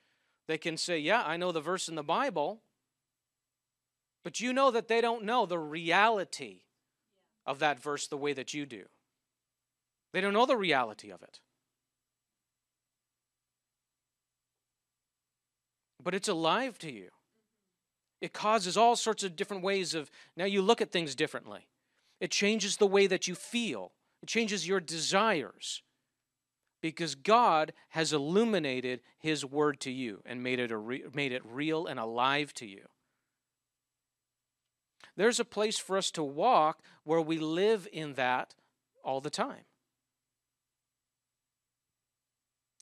[0.49, 2.61] They can say, Yeah, I know the verse in the Bible.
[4.23, 6.63] But you know that they don't know the reality
[7.45, 8.83] of that verse the way that you do.
[10.11, 11.39] They don't know the reality of it.
[16.03, 17.09] but it's alive to you.
[18.23, 21.67] It causes all sorts of different ways of, now you look at things differently.
[22.21, 25.83] It changes the way that you feel, it changes your desires.
[26.81, 31.85] Because God has illuminated His word to you and made it, re- made it real
[31.85, 32.85] and alive to you.
[35.17, 38.55] There's a place for us to walk where we live in that
[39.03, 39.65] all the time.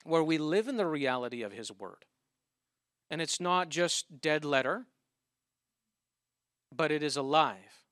[0.04, 2.06] Where we live in the reality of His word.
[3.10, 4.86] And it's not just dead letter,
[6.76, 7.84] but it is alive.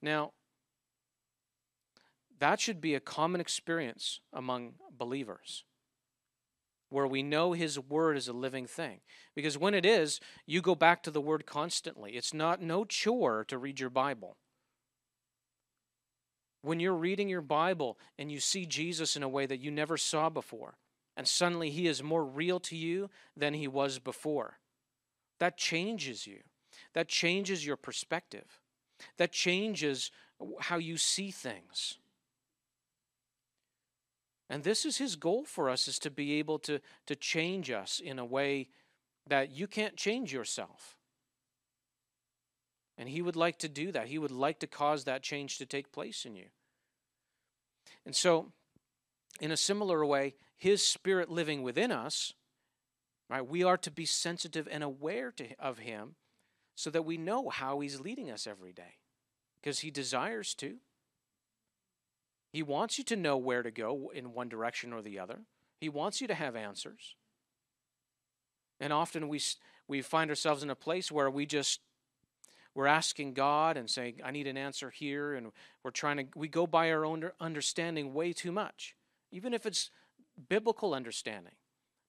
[0.00, 0.32] Now,
[2.38, 5.64] that should be a common experience among believers
[6.90, 9.00] where we know his word is a living thing
[9.34, 13.44] because when it is you go back to the word constantly it's not no chore
[13.44, 14.36] to read your bible
[16.62, 19.96] when you're reading your bible and you see jesus in a way that you never
[19.96, 20.78] saw before
[21.18, 24.60] and suddenly he is more real to you than he was before.
[25.38, 26.38] That changes you.
[26.94, 28.60] That changes your perspective.
[29.16, 30.10] That changes
[30.60, 31.98] how you see things.
[34.50, 38.00] And this is his goal for us is to be able to, to change us
[38.02, 38.68] in a way
[39.26, 40.96] that you can't change yourself.
[42.96, 44.08] And He would like to do that.
[44.08, 46.46] He would like to cause that change to take place in you.
[48.04, 48.52] And so,
[49.40, 52.34] in a similar way, His Spirit living within us,
[53.28, 56.14] right, we are to be sensitive and aware to, of Him
[56.74, 58.96] so that we know how He's leading us every day
[59.60, 60.76] because He desires to.
[62.52, 65.40] He wants you to know where to go in one direction or the other.
[65.80, 67.16] He wants you to have answers.
[68.80, 69.40] And often we,
[69.86, 71.80] we find ourselves in a place where we just
[72.74, 75.50] we're asking God and saying, I need an answer here, and
[75.82, 78.94] we're trying to we go by our own understanding way too much,
[79.32, 79.90] even if it's
[80.48, 81.54] biblical understanding.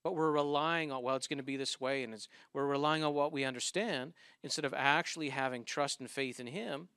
[0.09, 3.13] But we're relying on, well, it's going to be this way, and we're relying on
[3.13, 6.87] what we understand instead of actually having trust and faith in Him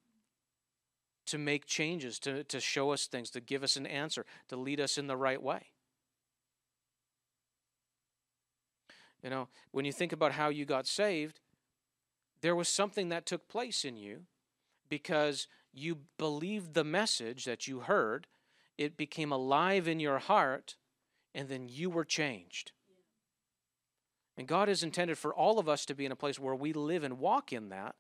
[1.27, 4.81] to make changes, to, to show us things, to give us an answer, to lead
[4.81, 5.67] us in the right way.
[9.23, 11.41] You know, when you think about how you got saved,
[12.41, 14.23] there was something that took place in you
[14.89, 18.27] because you believed the message that you heard,
[18.79, 20.77] it became alive in your heart,
[21.35, 22.73] and then you were changed.
[24.37, 26.73] And God has intended for all of us to be in a place where we
[26.73, 27.95] live and walk in that,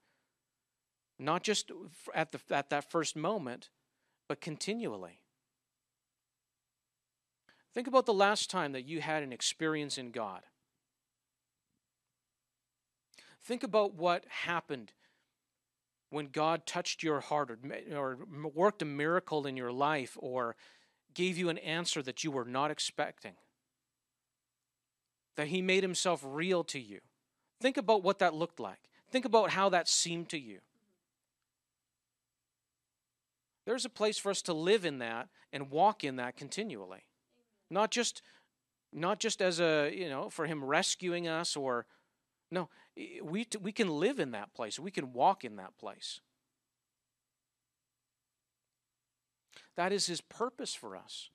[1.18, 1.70] not just
[2.14, 3.68] at, the, at that first moment,
[4.28, 5.20] but continually.
[7.74, 10.42] Think about the last time that you had an experience in God.
[13.42, 14.92] Think about what happened
[16.10, 17.58] when God touched your heart or,
[17.96, 18.18] or
[18.54, 20.56] worked a miracle in your life or
[21.14, 23.32] gave you an answer that you were not expecting.
[25.36, 27.00] That He made Himself real to you.
[27.60, 28.80] Think about what that looked like.
[29.10, 30.60] Think about how that seemed to you.
[33.64, 37.04] There's a place for us to live in that and walk in that continually.
[37.70, 38.22] Not just
[38.92, 41.86] not just as a, you know, for him rescuing us or
[42.50, 42.68] no,
[43.22, 44.78] we, we can live in that place.
[44.78, 46.20] We can walk in that place.
[49.76, 51.30] That is his purpose for us.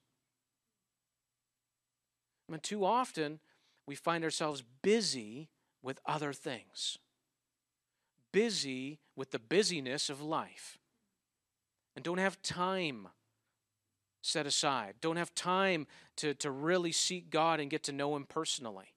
[2.47, 3.39] I mean, too often
[3.87, 5.49] we find ourselves busy
[5.81, 6.97] with other things,
[8.31, 10.77] busy with the busyness of life,
[11.95, 13.07] and don't have time
[14.21, 18.25] set aside, don't have time to, to really seek God and get to know Him
[18.25, 18.93] personally.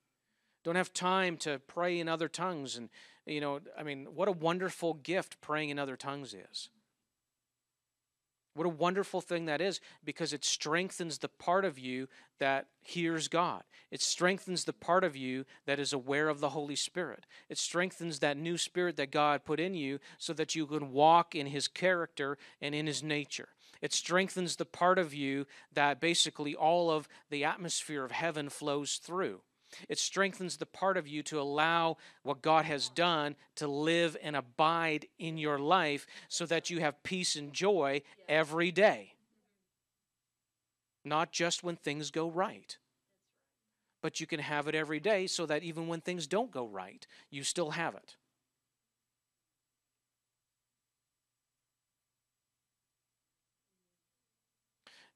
[0.64, 2.91] Don't have time to pray in other tongues and
[3.26, 6.68] you know i mean what a wonderful gift praying in other tongues is
[8.55, 13.29] what a wonderful thing that is because it strengthens the part of you that hears
[13.29, 13.63] God.
[13.91, 17.27] It strengthens the part of you that is aware of the Holy Spirit.
[17.49, 21.35] It strengthens that new spirit that God put in you so that you can walk
[21.35, 23.51] in His character and in His nature.
[23.81, 28.97] It strengthens the part of you that basically all of the atmosphere of heaven flows
[28.97, 29.41] through.
[29.89, 34.37] It strengthens the part of you to allow what God has done to live and
[34.37, 39.14] abide in your life so that you have peace and joy every day.
[41.05, 42.77] Not just when things go right,
[44.03, 47.07] but you can have it every day so that even when things don't go right,
[47.31, 48.16] you still have it.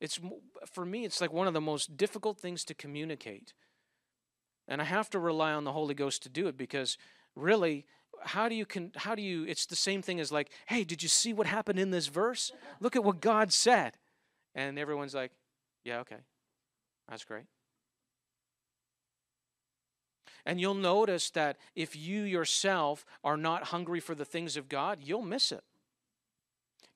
[0.01, 0.21] It's
[0.71, 3.55] for me it's like one of the most difficult things to communicate
[4.69, 6.99] and I have to rely on the Holy Ghost to do it because
[7.35, 7.87] really,
[8.23, 11.03] how do you can how do you it's the same thing as like, hey, did
[11.03, 12.53] you see what happened in this verse?
[12.81, 13.97] Look at what God said.
[14.55, 15.33] And everyone's like,
[15.85, 16.19] yeah, okay.
[17.09, 17.45] That's great.
[20.47, 24.99] And you'll notice that if you yourself are not hungry for the things of God,
[25.03, 25.65] you'll miss it.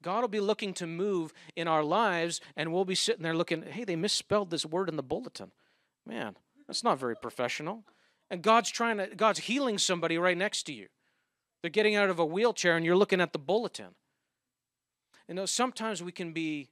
[0.03, 3.63] God will be looking to move in our lives, and we'll be sitting there looking,
[3.63, 5.51] hey, they misspelled this word in the bulletin.
[6.07, 6.37] Man,
[6.69, 7.85] that's not very professional.
[8.31, 10.89] And God's trying to, God's healing somebody right next to you.
[11.63, 13.95] They're getting out of a wheelchair and you're looking at the bulletin.
[15.27, 16.69] You know, sometimes we can be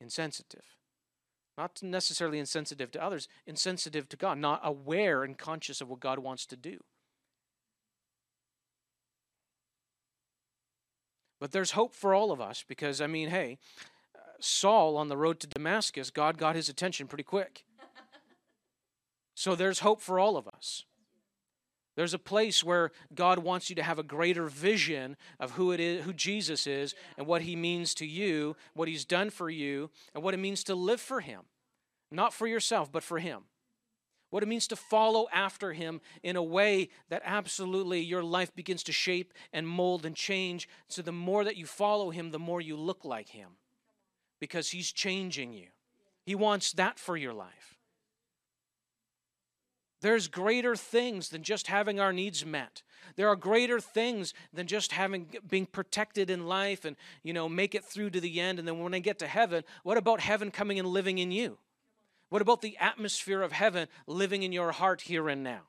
[0.00, 0.76] insensitive.
[1.58, 6.18] Not necessarily insensitive to others, insensitive to God, not aware and conscious of what God
[6.18, 6.78] wants to do.
[11.38, 13.58] But there's hope for all of us because, I mean, hey,
[14.14, 17.64] uh, Saul on the road to Damascus, God got his attention pretty quick.
[19.40, 20.84] So there's hope for all of us.
[21.96, 25.80] There's a place where God wants you to have a greater vision of who it
[25.80, 29.88] is, who Jesus is, and what he means to you, what he's done for you,
[30.14, 31.44] and what it means to live for him.
[32.10, 33.44] Not for yourself, but for him.
[34.28, 38.82] What it means to follow after him in a way that absolutely your life begins
[38.82, 40.68] to shape and mold and change.
[40.88, 43.52] So the more that you follow him, the more you look like him
[44.38, 45.68] because he's changing you.
[46.26, 47.79] He wants that for your life.
[50.00, 52.82] There's greater things than just having our needs met.
[53.16, 57.74] There are greater things than just having being protected in life and you know make
[57.74, 60.50] it through to the end and then when I get to heaven, what about heaven
[60.50, 61.58] coming and living in you?
[62.30, 65.62] What about the atmosphere of heaven living in your heart here and now?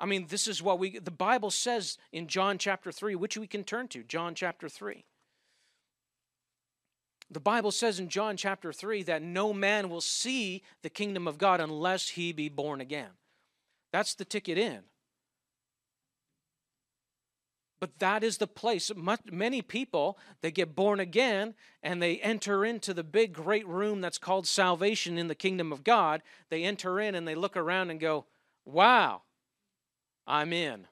[0.00, 3.46] I mean, this is what we the Bible says in John chapter 3, which we
[3.46, 5.04] can turn to, John chapter 3.
[7.30, 11.38] The Bible says in John chapter 3 that no man will see the kingdom of
[11.38, 13.10] God unless he be born again.
[13.92, 14.82] That's the ticket in.
[17.80, 18.90] But that is the place.
[19.30, 24.16] Many people, they get born again and they enter into the big, great room that's
[24.16, 26.22] called salvation in the kingdom of God.
[26.50, 28.26] They enter in and they look around and go,
[28.64, 29.22] Wow,
[30.26, 30.86] I'm in.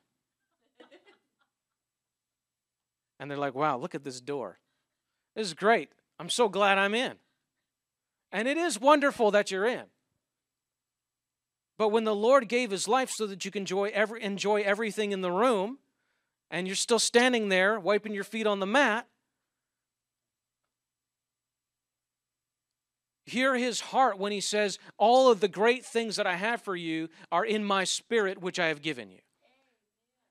[3.19, 4.59] and they're like, Wow, look at this door.
[5.35, 5.91] This is great.
[6.19, 7.15] I'm so glad I'm in.
[8.31, 9.85] And it is wonderful that you're in.
[11.79, 15.13] But when the Lord gave his life so that you can enjoy, every, enjoy everything
[15.13, 15.79] in the room,
[16.51, 19.09] and you're still standing there wiping your feet on the mat,
[23.27, 26.77] hear his heart when he says, All of the great things that I have for
[26.77, 29.21] you are in my spirit, which I have given you.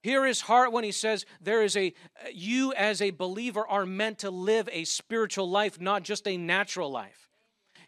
[0.02, 1.93] Hear his heart when he says, There is a,
[2.34, 6.91] you as a believer are meant to live a spiritual life, not just a natural
[6.91, 7.30] life.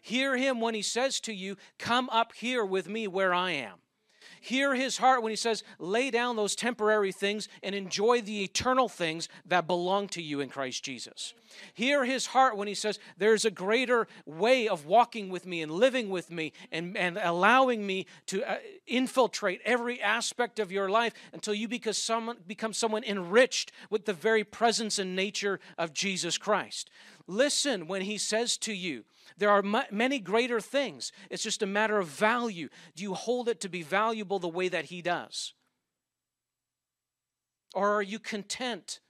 [0.00, 3.78] Hear him when he says to you, Come up here with me where I am.
[4.44, 8.90] Hear his heart when he says, Lay down those temporary things and enjoy the eternal
[8.90, 11.32] things that belong to you in Christ Jesus.
[11.72, 15.72] Hear his heart when he says, There's a greater way of walking with me and
[15.72, 21.14] living with me and, and allowing me to uh, infiltrate every aspect of your life
[21.32, 26.36] until you become someone, become someone enriched with the very presence and nature of Jesus
[26.36, 26.90] Christ.
[27.26, 29.04] Listen when he says to you,
[29.36, 31.10] there are many greater things.
[31.30, 32.68] It's just a matter of value.
[32.94, 35.54] Do you hold it to be valuable the way that He does?
[37.74, 39.00] Or are you content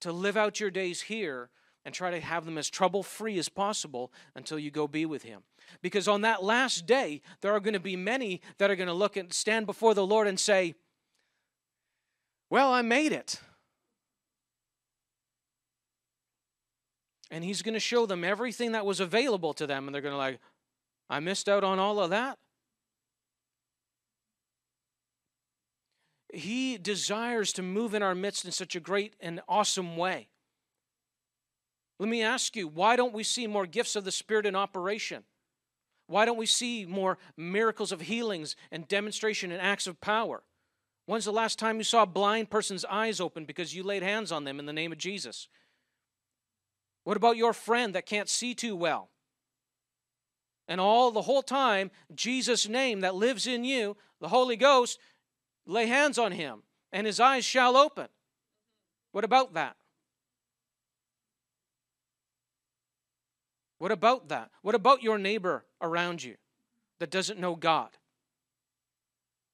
[0.00, 1.50] to live out your days here
[1.84, 5.22] and try to have them as trouble free as possible until you go be with
[5.22, 5.42] Him?
[5.80, 8.92] Because on that last day, there are going to be many that are going to
[8.92, 10.74] look and stand before the Lord and say,
[12.50, 13.40] Well, I made it.
[17.32, 20.12] And he's going to show them everything that was available to them and they're going
[20.12, 20.38] to like
[21.10, 22.38] i missed out on all of that.
[26.32, 30.28] He desires to move in our midst in such a great and awesome way.
[31.98, 35.24] Let me ask you why don't we see more gifts of the spirit in operation?
[36.06, 40.42] Why don't we see more miracles of healings and demonstration and acts of power?
[41.04, 44.32] When's the last time you saw a blind person's eyes open because you laid hands
[44.32, 45.48] on them in the name of jesus
[47.04, 49.10] what about your friend that can't see too well?
[50.68, 54.98] And all the whole time, Jesus' name that lives in you, the Holy Ghost,
[55.66, 58.08] lay hands on him, and his eyes shall open.
[59.10, 59.76] What about that?
[63.78, 64.50] What about that?
[64.62, 66.36] What about your neighbor around you
[67.00, 67.90] that doesn't know God?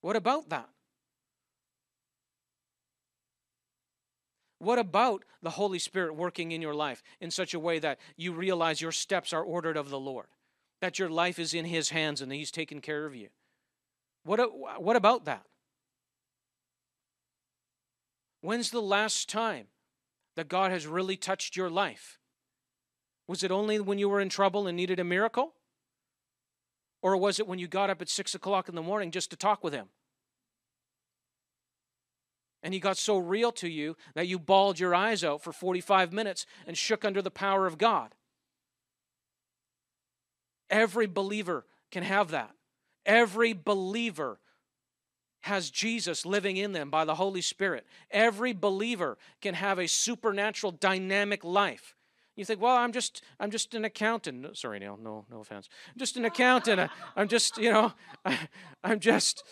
[0.01, 0.69] What about that?
[4.59, 8.33] What about the Holy Spirit working in your life in such a way that you
[8.33, 10.27] realize your steps are ordered of the Lord,
[10.81, 13.29] that your life is in His hands and that He's taking care of you?
[14.25, 14.39] What,
[14.81, 15.45] what about that?
[18.41, 19.67] When's the last time
[20.35, 22.19] that God has really touched your life?
[23.27, 25.53] Was it only when you were in trouble and needed a miracle?
[27.01, 29.37] Or was it when you got up at six o'clock in the morning just to
[29.37, 29.87] talk with Him?
[32.61, 36.11] And he got so real to you that you bawled your eyes out for 45
[36.11, 38.13] minutes and shook under the power of God.
[40.69, 42.51] Every believer can have that.
[43.05, 44.39] Every believer
[45.41, 47.87] has Jesus living in them by the Holy Spirit.
[48.11, 51.95] Every believer can have a supernatural dynamic life.
[52.35, 54.57] You think, well, I'm just, I'm just an accountant.
[54.57, 55.67] Sorry, Neil, no, no offense.
[55.89, 56.89] I'm just an accountant.
[57.15, 57.93] I'm just, you know,
[58.83, 59.43] I'm just,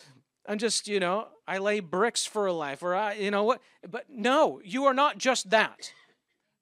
[0.47, 3.61] I'm just, you know, I lay bricks for a life, or I, you know what?
[3.89, 5.91] But no, you are not just that.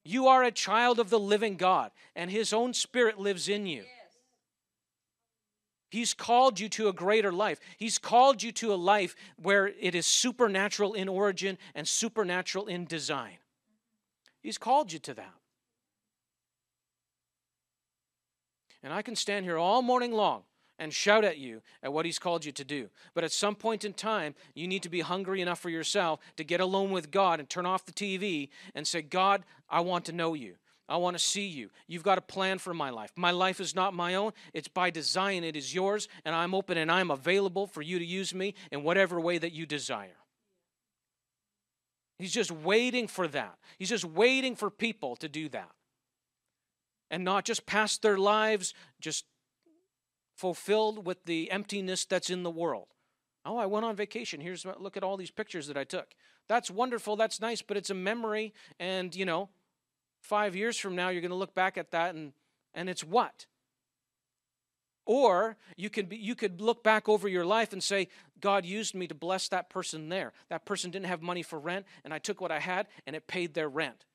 [0.04, 3.84] You are a child of the living God, and His own Spirit lives in you.
[5.92, 7.60] He's called you to a greater life.
[7.78, 12.86] He's called you to a life where it is supernatural in origin and supernatural in
[12.86, 13.38] design.
[14.42, 15.34] He's called you to that.
[18.84, 20.44] And I can stand here all morning long
[20.78, 22.90] and shout at you at what he's called you to do.
[23.14, 26.44] But at some point in time, you need to be hungry enough for yourself to
[26.44, 30.12] get alone with God and turn off the TV and say, God, I want to
[30.12, 30.56] know you.
[30.88, 31.70] I want to see you.
[31.88, 33.12] You've got a plan for my life.
[33.16, 36.78] My life is not my own, it's by design, it is yours, and I'm open
[36.78, 40.18] and I'm available for you to use me in whatever way that you desire.
[42.20, 43.58] He's just waiting for that.
[43.78, 45.72] He's just waiting for people to do that.
[47.12, 49.26] And not just pass their lives just
[50.36, 52.88] fulfilled with the emptiness that's in the world.
[53.46, 54.42] Oh, I went on vacation.
[54.42, 56.08] Here's look at all these pictures that I took.
[56.48, 57.16] That's wonderful.
[57.16, 59.50] That's nice, but it's a memory and, you know,
[60.22, 62.34] 5 years from now you're going to look back at that and
[62.74, 63.46] and it's what?
[65.06, 68.08] Or you could be, you could look back over your life and say,
[68.42, 70.34] God used me to bless that person there.
[70.50, 73.28] That person didn't have money for rent, and I took what I had and it
[73.28, 74.06] paid their rent.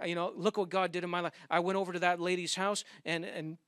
[0.00, 1.32] Uh, you know, look what God did in my life.
[1.48, 3.58] I went over to that lady's house and and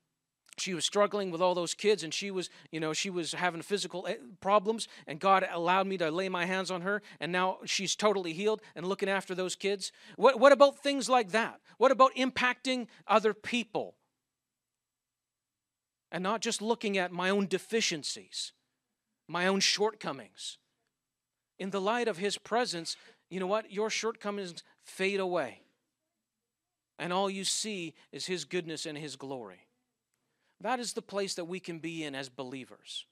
[0.59, 3.63] she was struggling with all those kids and she was you know she was having
[3.63, 7.59] physical eh, problems and god allowed me to lay my hands on her and now
[7.65, 11.91] she's totally healed and looking after those kids what, what about things like that what
[11.91, 13.95] about impacting other people
[16.13, 18.53] and not just looking at my own deficiencies,
[19.27, 20.59] my own shortcomings.
[21.59, 22.97] In the light of His presence,
[23.31, 23.73] you know what?
[23.73, 25.63] Your shortcomings fade away.
[26.99, 29.67] And all you see is His goodness and His glory.
[30.63, 33.05] That is the place that we can be in as believers.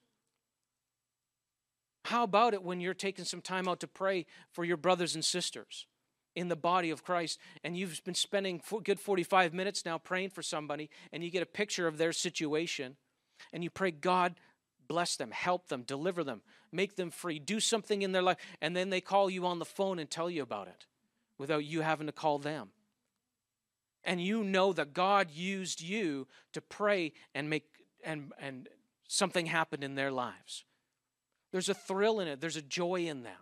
[2.06, 5.24] How about it when you're taking some time out to pray for your brothers and
[5.24, 5.86] sisters?
[6.36, 10.42] in the body of Christ, and you've been spending good 45 minutes now praying for
[10.42, 12.96] somebody, and you get a picture of their situation,
[13.52, 14.36] and you pray, God,
[14.86, 18.76] bless them, help them, deliver them, make them free, do something in their life, and
[18.76, 20.86] then they call you on the phone and tell you about it
[21.36, 22.68] without you having to call them.
[24.04, 27.64] And you know that God used you to pray and make
[28.04, 28.68] and and
[29.06, 30.64] something happened in their lives.
[31.52, 33.36] There's a thrill in it, there's a joy in that.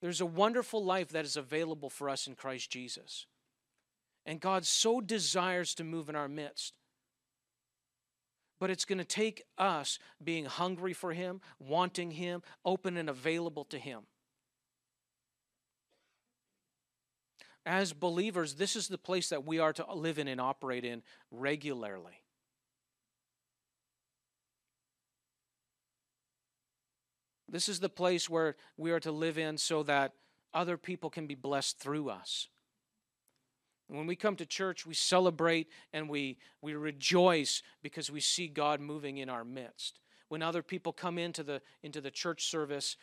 [0.00, 3.26] There's a wonderful life that is available for us in Christ Jesus.
[4.24, 6.74] And God so desires to move in our midst.
[8.58, 13.64] But it's going to take us being hungry for Him, wanting Him, open and available
[13.66, 14.02] to Him.
[17.66, 21.02] As believers, this is the place that we are to live in and operate in
[21.32, 22.22] regularly.
[27.48, 30.12] This is the place where we are to live in so that
[30.54, 32.48] other people can be blessed through us.
[33.88, 38.80] When we come to church, we celebrate and we, we rejoice because we see God
[38.80, 40.00] moving in our midst.
[40.28, 42.96] When other people come into the, into the church service,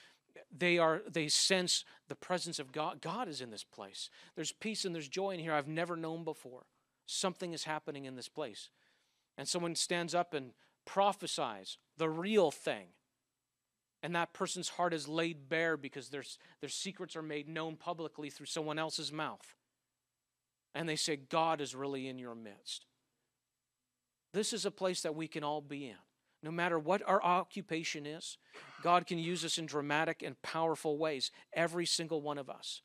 [0.56, 3.02] they are they sense the presence of God.
[3.02, 4.10] God is in this place.
[4.36, 6.66] There's peace and there's joy in here I've never known before.
[7.06, 8.70] Something is happening in this place.
[9.38, 10.52] And someone stands up and
[10.86, 12.88] prophesies the real thing
[14.04, 16.24] and that person's heart is laid bare because their,
[16.60, 19.56] their secrets are made known publicly through someone else's mouth.
[20.76, 22.86] And they say, God is really in your midst.
[24.34, 25.96] This is a place that we can all be in.
[26.44, 28.38] No matter what our occupation is,
[28.84, 32.82] God can use us in dramatic and powerful ways, every single one of us.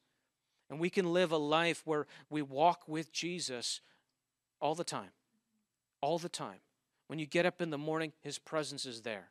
[0.70, 3.80] And we can live a life where we walk with Jesus
[4.60, 5.10] all the time.
[6.00, 6.60] All the time.
[7.08, 9.30] When you get up in the morning, His presence is there.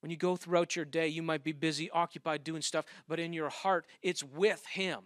[0.00, 3.32] When you go throughout your day, you might be busy, occupied doing stuff, but in
[3.32, 5.02] your heart, it's with Him.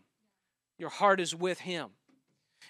[0.79, 1.91] Your heart is with Him.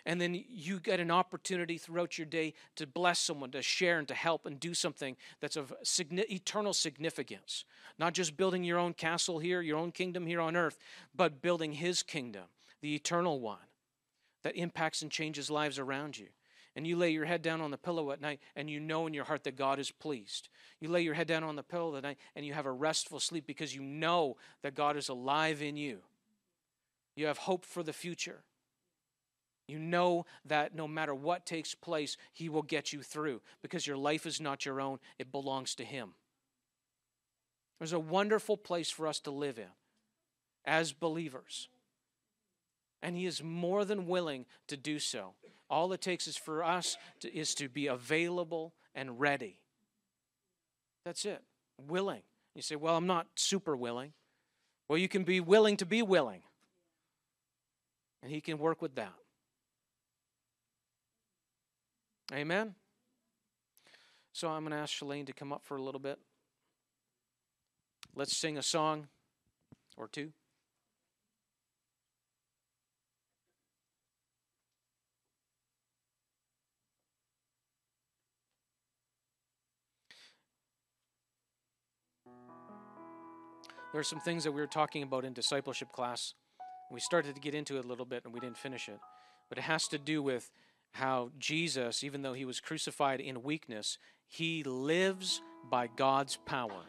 [0.05, 4.09] And then you get an opportunity throughout your day to bless someone, to share and
[4.09, 7.65] to help and do something that's of eternal significance.
[7.99, 10.79] Not just building your own castle here, your own kingdom here on earth,
[11.15, 12.45] but building His kingdom,
[12.81, 13.59] the eternal one
[14.43, 16.29] that impacts and changes lives around you
[16.77, 19.15] and you lay your head down on the pillow at night and you know in
[19.15, 20.51] your heart that God is pleased.
[20.79, 23.19] You lay your head down on the pillow at night and you have a restful
[23.19, 26.01] sleep because you know that God is alive in you.
[27.17, 28.43] You have hope for the future.
[29.69, 33.97] You know that no matter what takes place, He will get you through because your
[33.97, 36.11] life is not your own, it belongs to Him.
[37.79, 39.67] There's a wonderful place for us to live in
[40.65, 41.69] as believers.
[43.03, 45.35] And He is more than willing to do so.
[45.69, 49.59] All it takes is for us to, is to be available and ready.
[51.05, 51.43] That's it.
[51.89, 52.23] Willing.
[52.55, 54.13] You say, well, I'm not super willing.
[54.89, 56.43] Well, you can be willing to be willing.
[58.23, 59.13] And He can work with that.
[62.33, 62.75] Amen?
[64.33, 66.19] So I'm going to ask Shalane to come up for a little bit.
[68.15, 69.09] Let's sing a song
[69.97, 70.33] or two.
[83.93, 86.35] There are some things that we were talking about in discipleship class.
[86.91, 88.99] We started to get into it a little bit and we didn't finish it.
[89.49, 90.51] but it has to do with
[90.97, 96.85] how Jesus, even though he was crucified in weakness, he lives by God's power.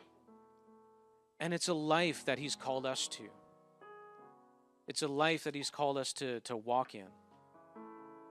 [1.40, 3.24] And it's a life that he's called us to.
[4.88, 7.08] It's a life that he's called us to, to walk in,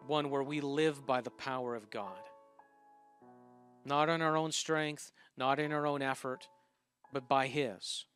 [0.06, 2.18] one where we live by the power of God.
[3.84, 6.48] Not in our own strength, not in our own effort,
[7.12, 8.06] but by his.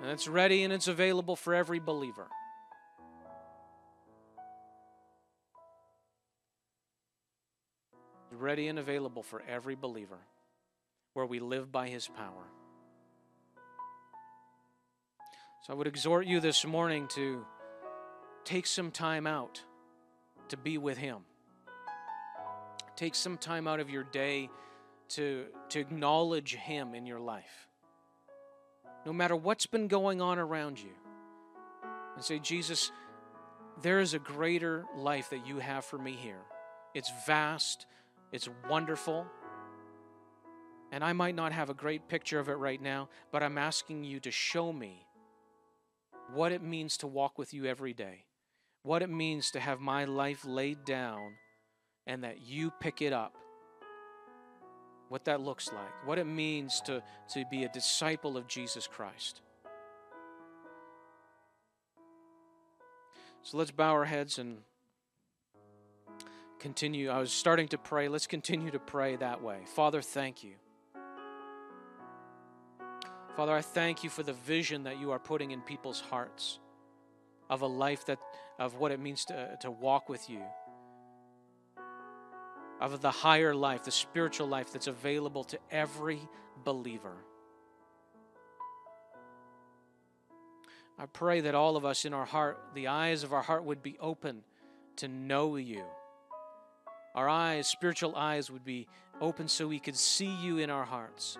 [0.00, 2.26] And it's ready and it's available for every believer.
[8.32, 10.18] Ready and available for every believer
[11.12, 12.44] where we live by his power.
[15.66, 17.44] So I would exhort you this morning to
[18.44, 19.62] take some time out
[20.48, 21.18] to be with him.
[22.96, 24.48] Take some time out of your day
[25.10, 27.69] to, to acknowledge him in your life
[29.06, 30.90] no matter what's been going on around you,
[32.14, 32.92] and say, Jesus,
[33.82, 36.42] there is a greater life that you have for me here.
[36.94, 37.86] It's vast,
[38.32, 39.26] it's wonderful,
[40.92, 44.04] and I might not have a great picture of it right now, but I'm asking
[44.04, 45.06] you to show me
[46.34, 48.24] what it means to walk with you every day,
[48.82, 51.34] what it means to have my life laid down,
[52.06, 53.36] and that you pick it up
[55.10, 59.40] what that looks like, what it means to, to be a disciple of Jesus Christ.
[63.42, 64.58] So let's bow our heads and
[66.60, 67.10] continue.
[67.10, 68.06] I was starting to pray.
[68.06, 69.58] Let's continue to pray that way.
[69.74, 70.52] Father, thank you.
[73.34, 76.60] Father, I thank you for the vision that you are putting in people's hearts
[77.48, 78.20] of a life that
[78.60, 80.42] of what it means to, to walk with you
[82.80, 86.20] of the higher life, the spiritual life that's available to every
[86.64, 87.16] believer.
[90.98, 93.82] I pray that all of us in our heart, the eyes of our heart would
[93.82, 94.42] be open
[94.96, 95.84] to know you.
[97.14, 98.86] Our eyes, spiritual eyes, would be
[99.20, 101.38] open so we could see you in our hearts.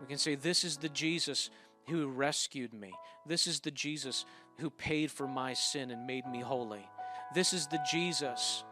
[0.00, 1.50] We can say, This is the Jesus
[1.88, 2.92] who rescued me.
[3.26, 4.24] This is the Jesus
[4.58, 6.88] who paid for my sin and made me holy.
[7.34, 8.64] This is the Jesus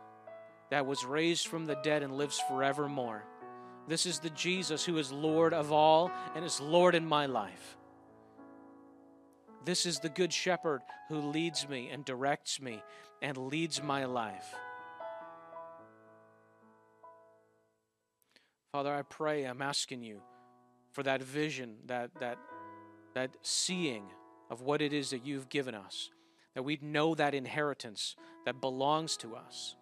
[0.70, 3.24] that was raised from the dead and lives forevermore.
[3.88, 7.76] This is the Jesus who is Lord of all and is Lord in my life.
[9.64, 12.82] This is the Good Shepherd who leads me and directs me
[13.20, 14.54] and leads my life.
[18.72, 20.22] Father, I pray, I'm asking you
[20.92, 22.38] for that vision, that, that,
[23.14, 24.04] that seeing
[24.48, 26.10] of what it is that you've given us,
[26.54, 28.14] that we'd know that inheritance
[28.44, 29.74] that belongs to us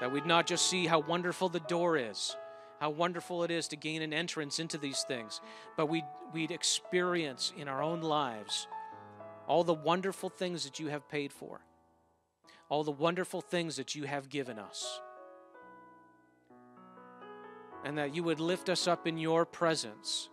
[0.00, 2.36] that we'd not just see how wonderful the door is,
[2.80, 5.40] how wonderful it is to gain an entrance into these things,
[5.76, 8.68] but we'd, we'd experience in our own lives
[9.46, 11.60] all the wonderful things that you have paid for,
[12.68, 15.00] all the wonderful things that you have given us.
[17.84, 20.28] And that you would lift us up in your presence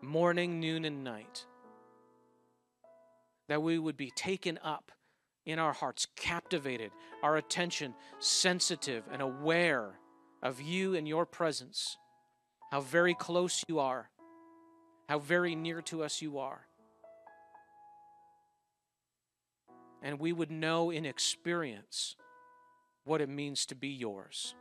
[0.00, 1.44] morning, noon, and night.
[3.48, 4.92] That we would be taken up
[5.48, 6.92] in our hearts, captivated,
[7.22, 9.98] our attention sensitive and aware
[10.42, 11.96] of you and your presence,
[12.70, 14.10] how very close you are,
[15.08, 16.60] how very near to us you are.
[20.02, 22.14] And we would know in experience
[23.04, 24.54] what it means to be yours,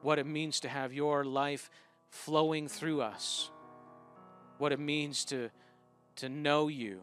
[0.00, 1.70] what it means to have your life
[2.08, 3.50] flowing through us,
[4.58, 5.50] what it means to,
[6.16, 7.00] to know you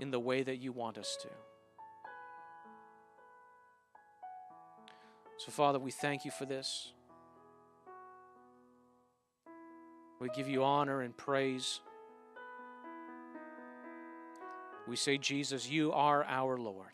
[0.00, 1.28] in the way that you want us to.
[5.36, 6.92] So, Father, we thank you for this.
[10.20, 11.80] We give you honor and praise.
[14.88, 16.90] We say, Jesus, you are our Lord.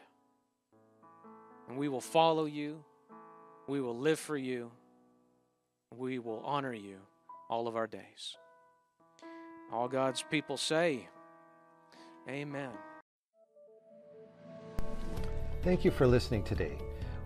[1.69, 2.85] And we will follow you.
[3.67, 4.71] We will live for you.
[5.97, 6.99] We will honor you
[7.49, 8.37] all of our days.
[9.73, 11.09] All God's people say,
[12.29, 12.71] Amen.
[15.67, 16.79] Thank you for listening today.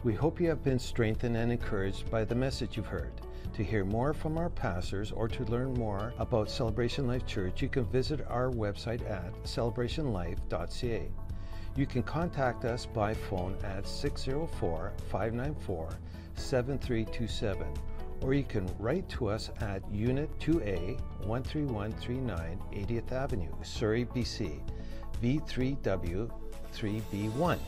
[0.03, 3.13] We hope you have been strengthened and encouraged by the message you've heard.
[3.53, 7.69] To hear more from our pastors or to learn more about Celebration Life Church, you
[7.69, 11.11] can visit our website at celebrationlife.ca.
[11.77, 15.91] You can contact us by phone at 604 594
[16.37, 17.67] 7327
[18.23, 24.63] or you can write to us at Unit 2A 13139 80th Avenue, Surrey, BC,
[25.23, 26.31] V3W
[26.73, 27.59] 3B1.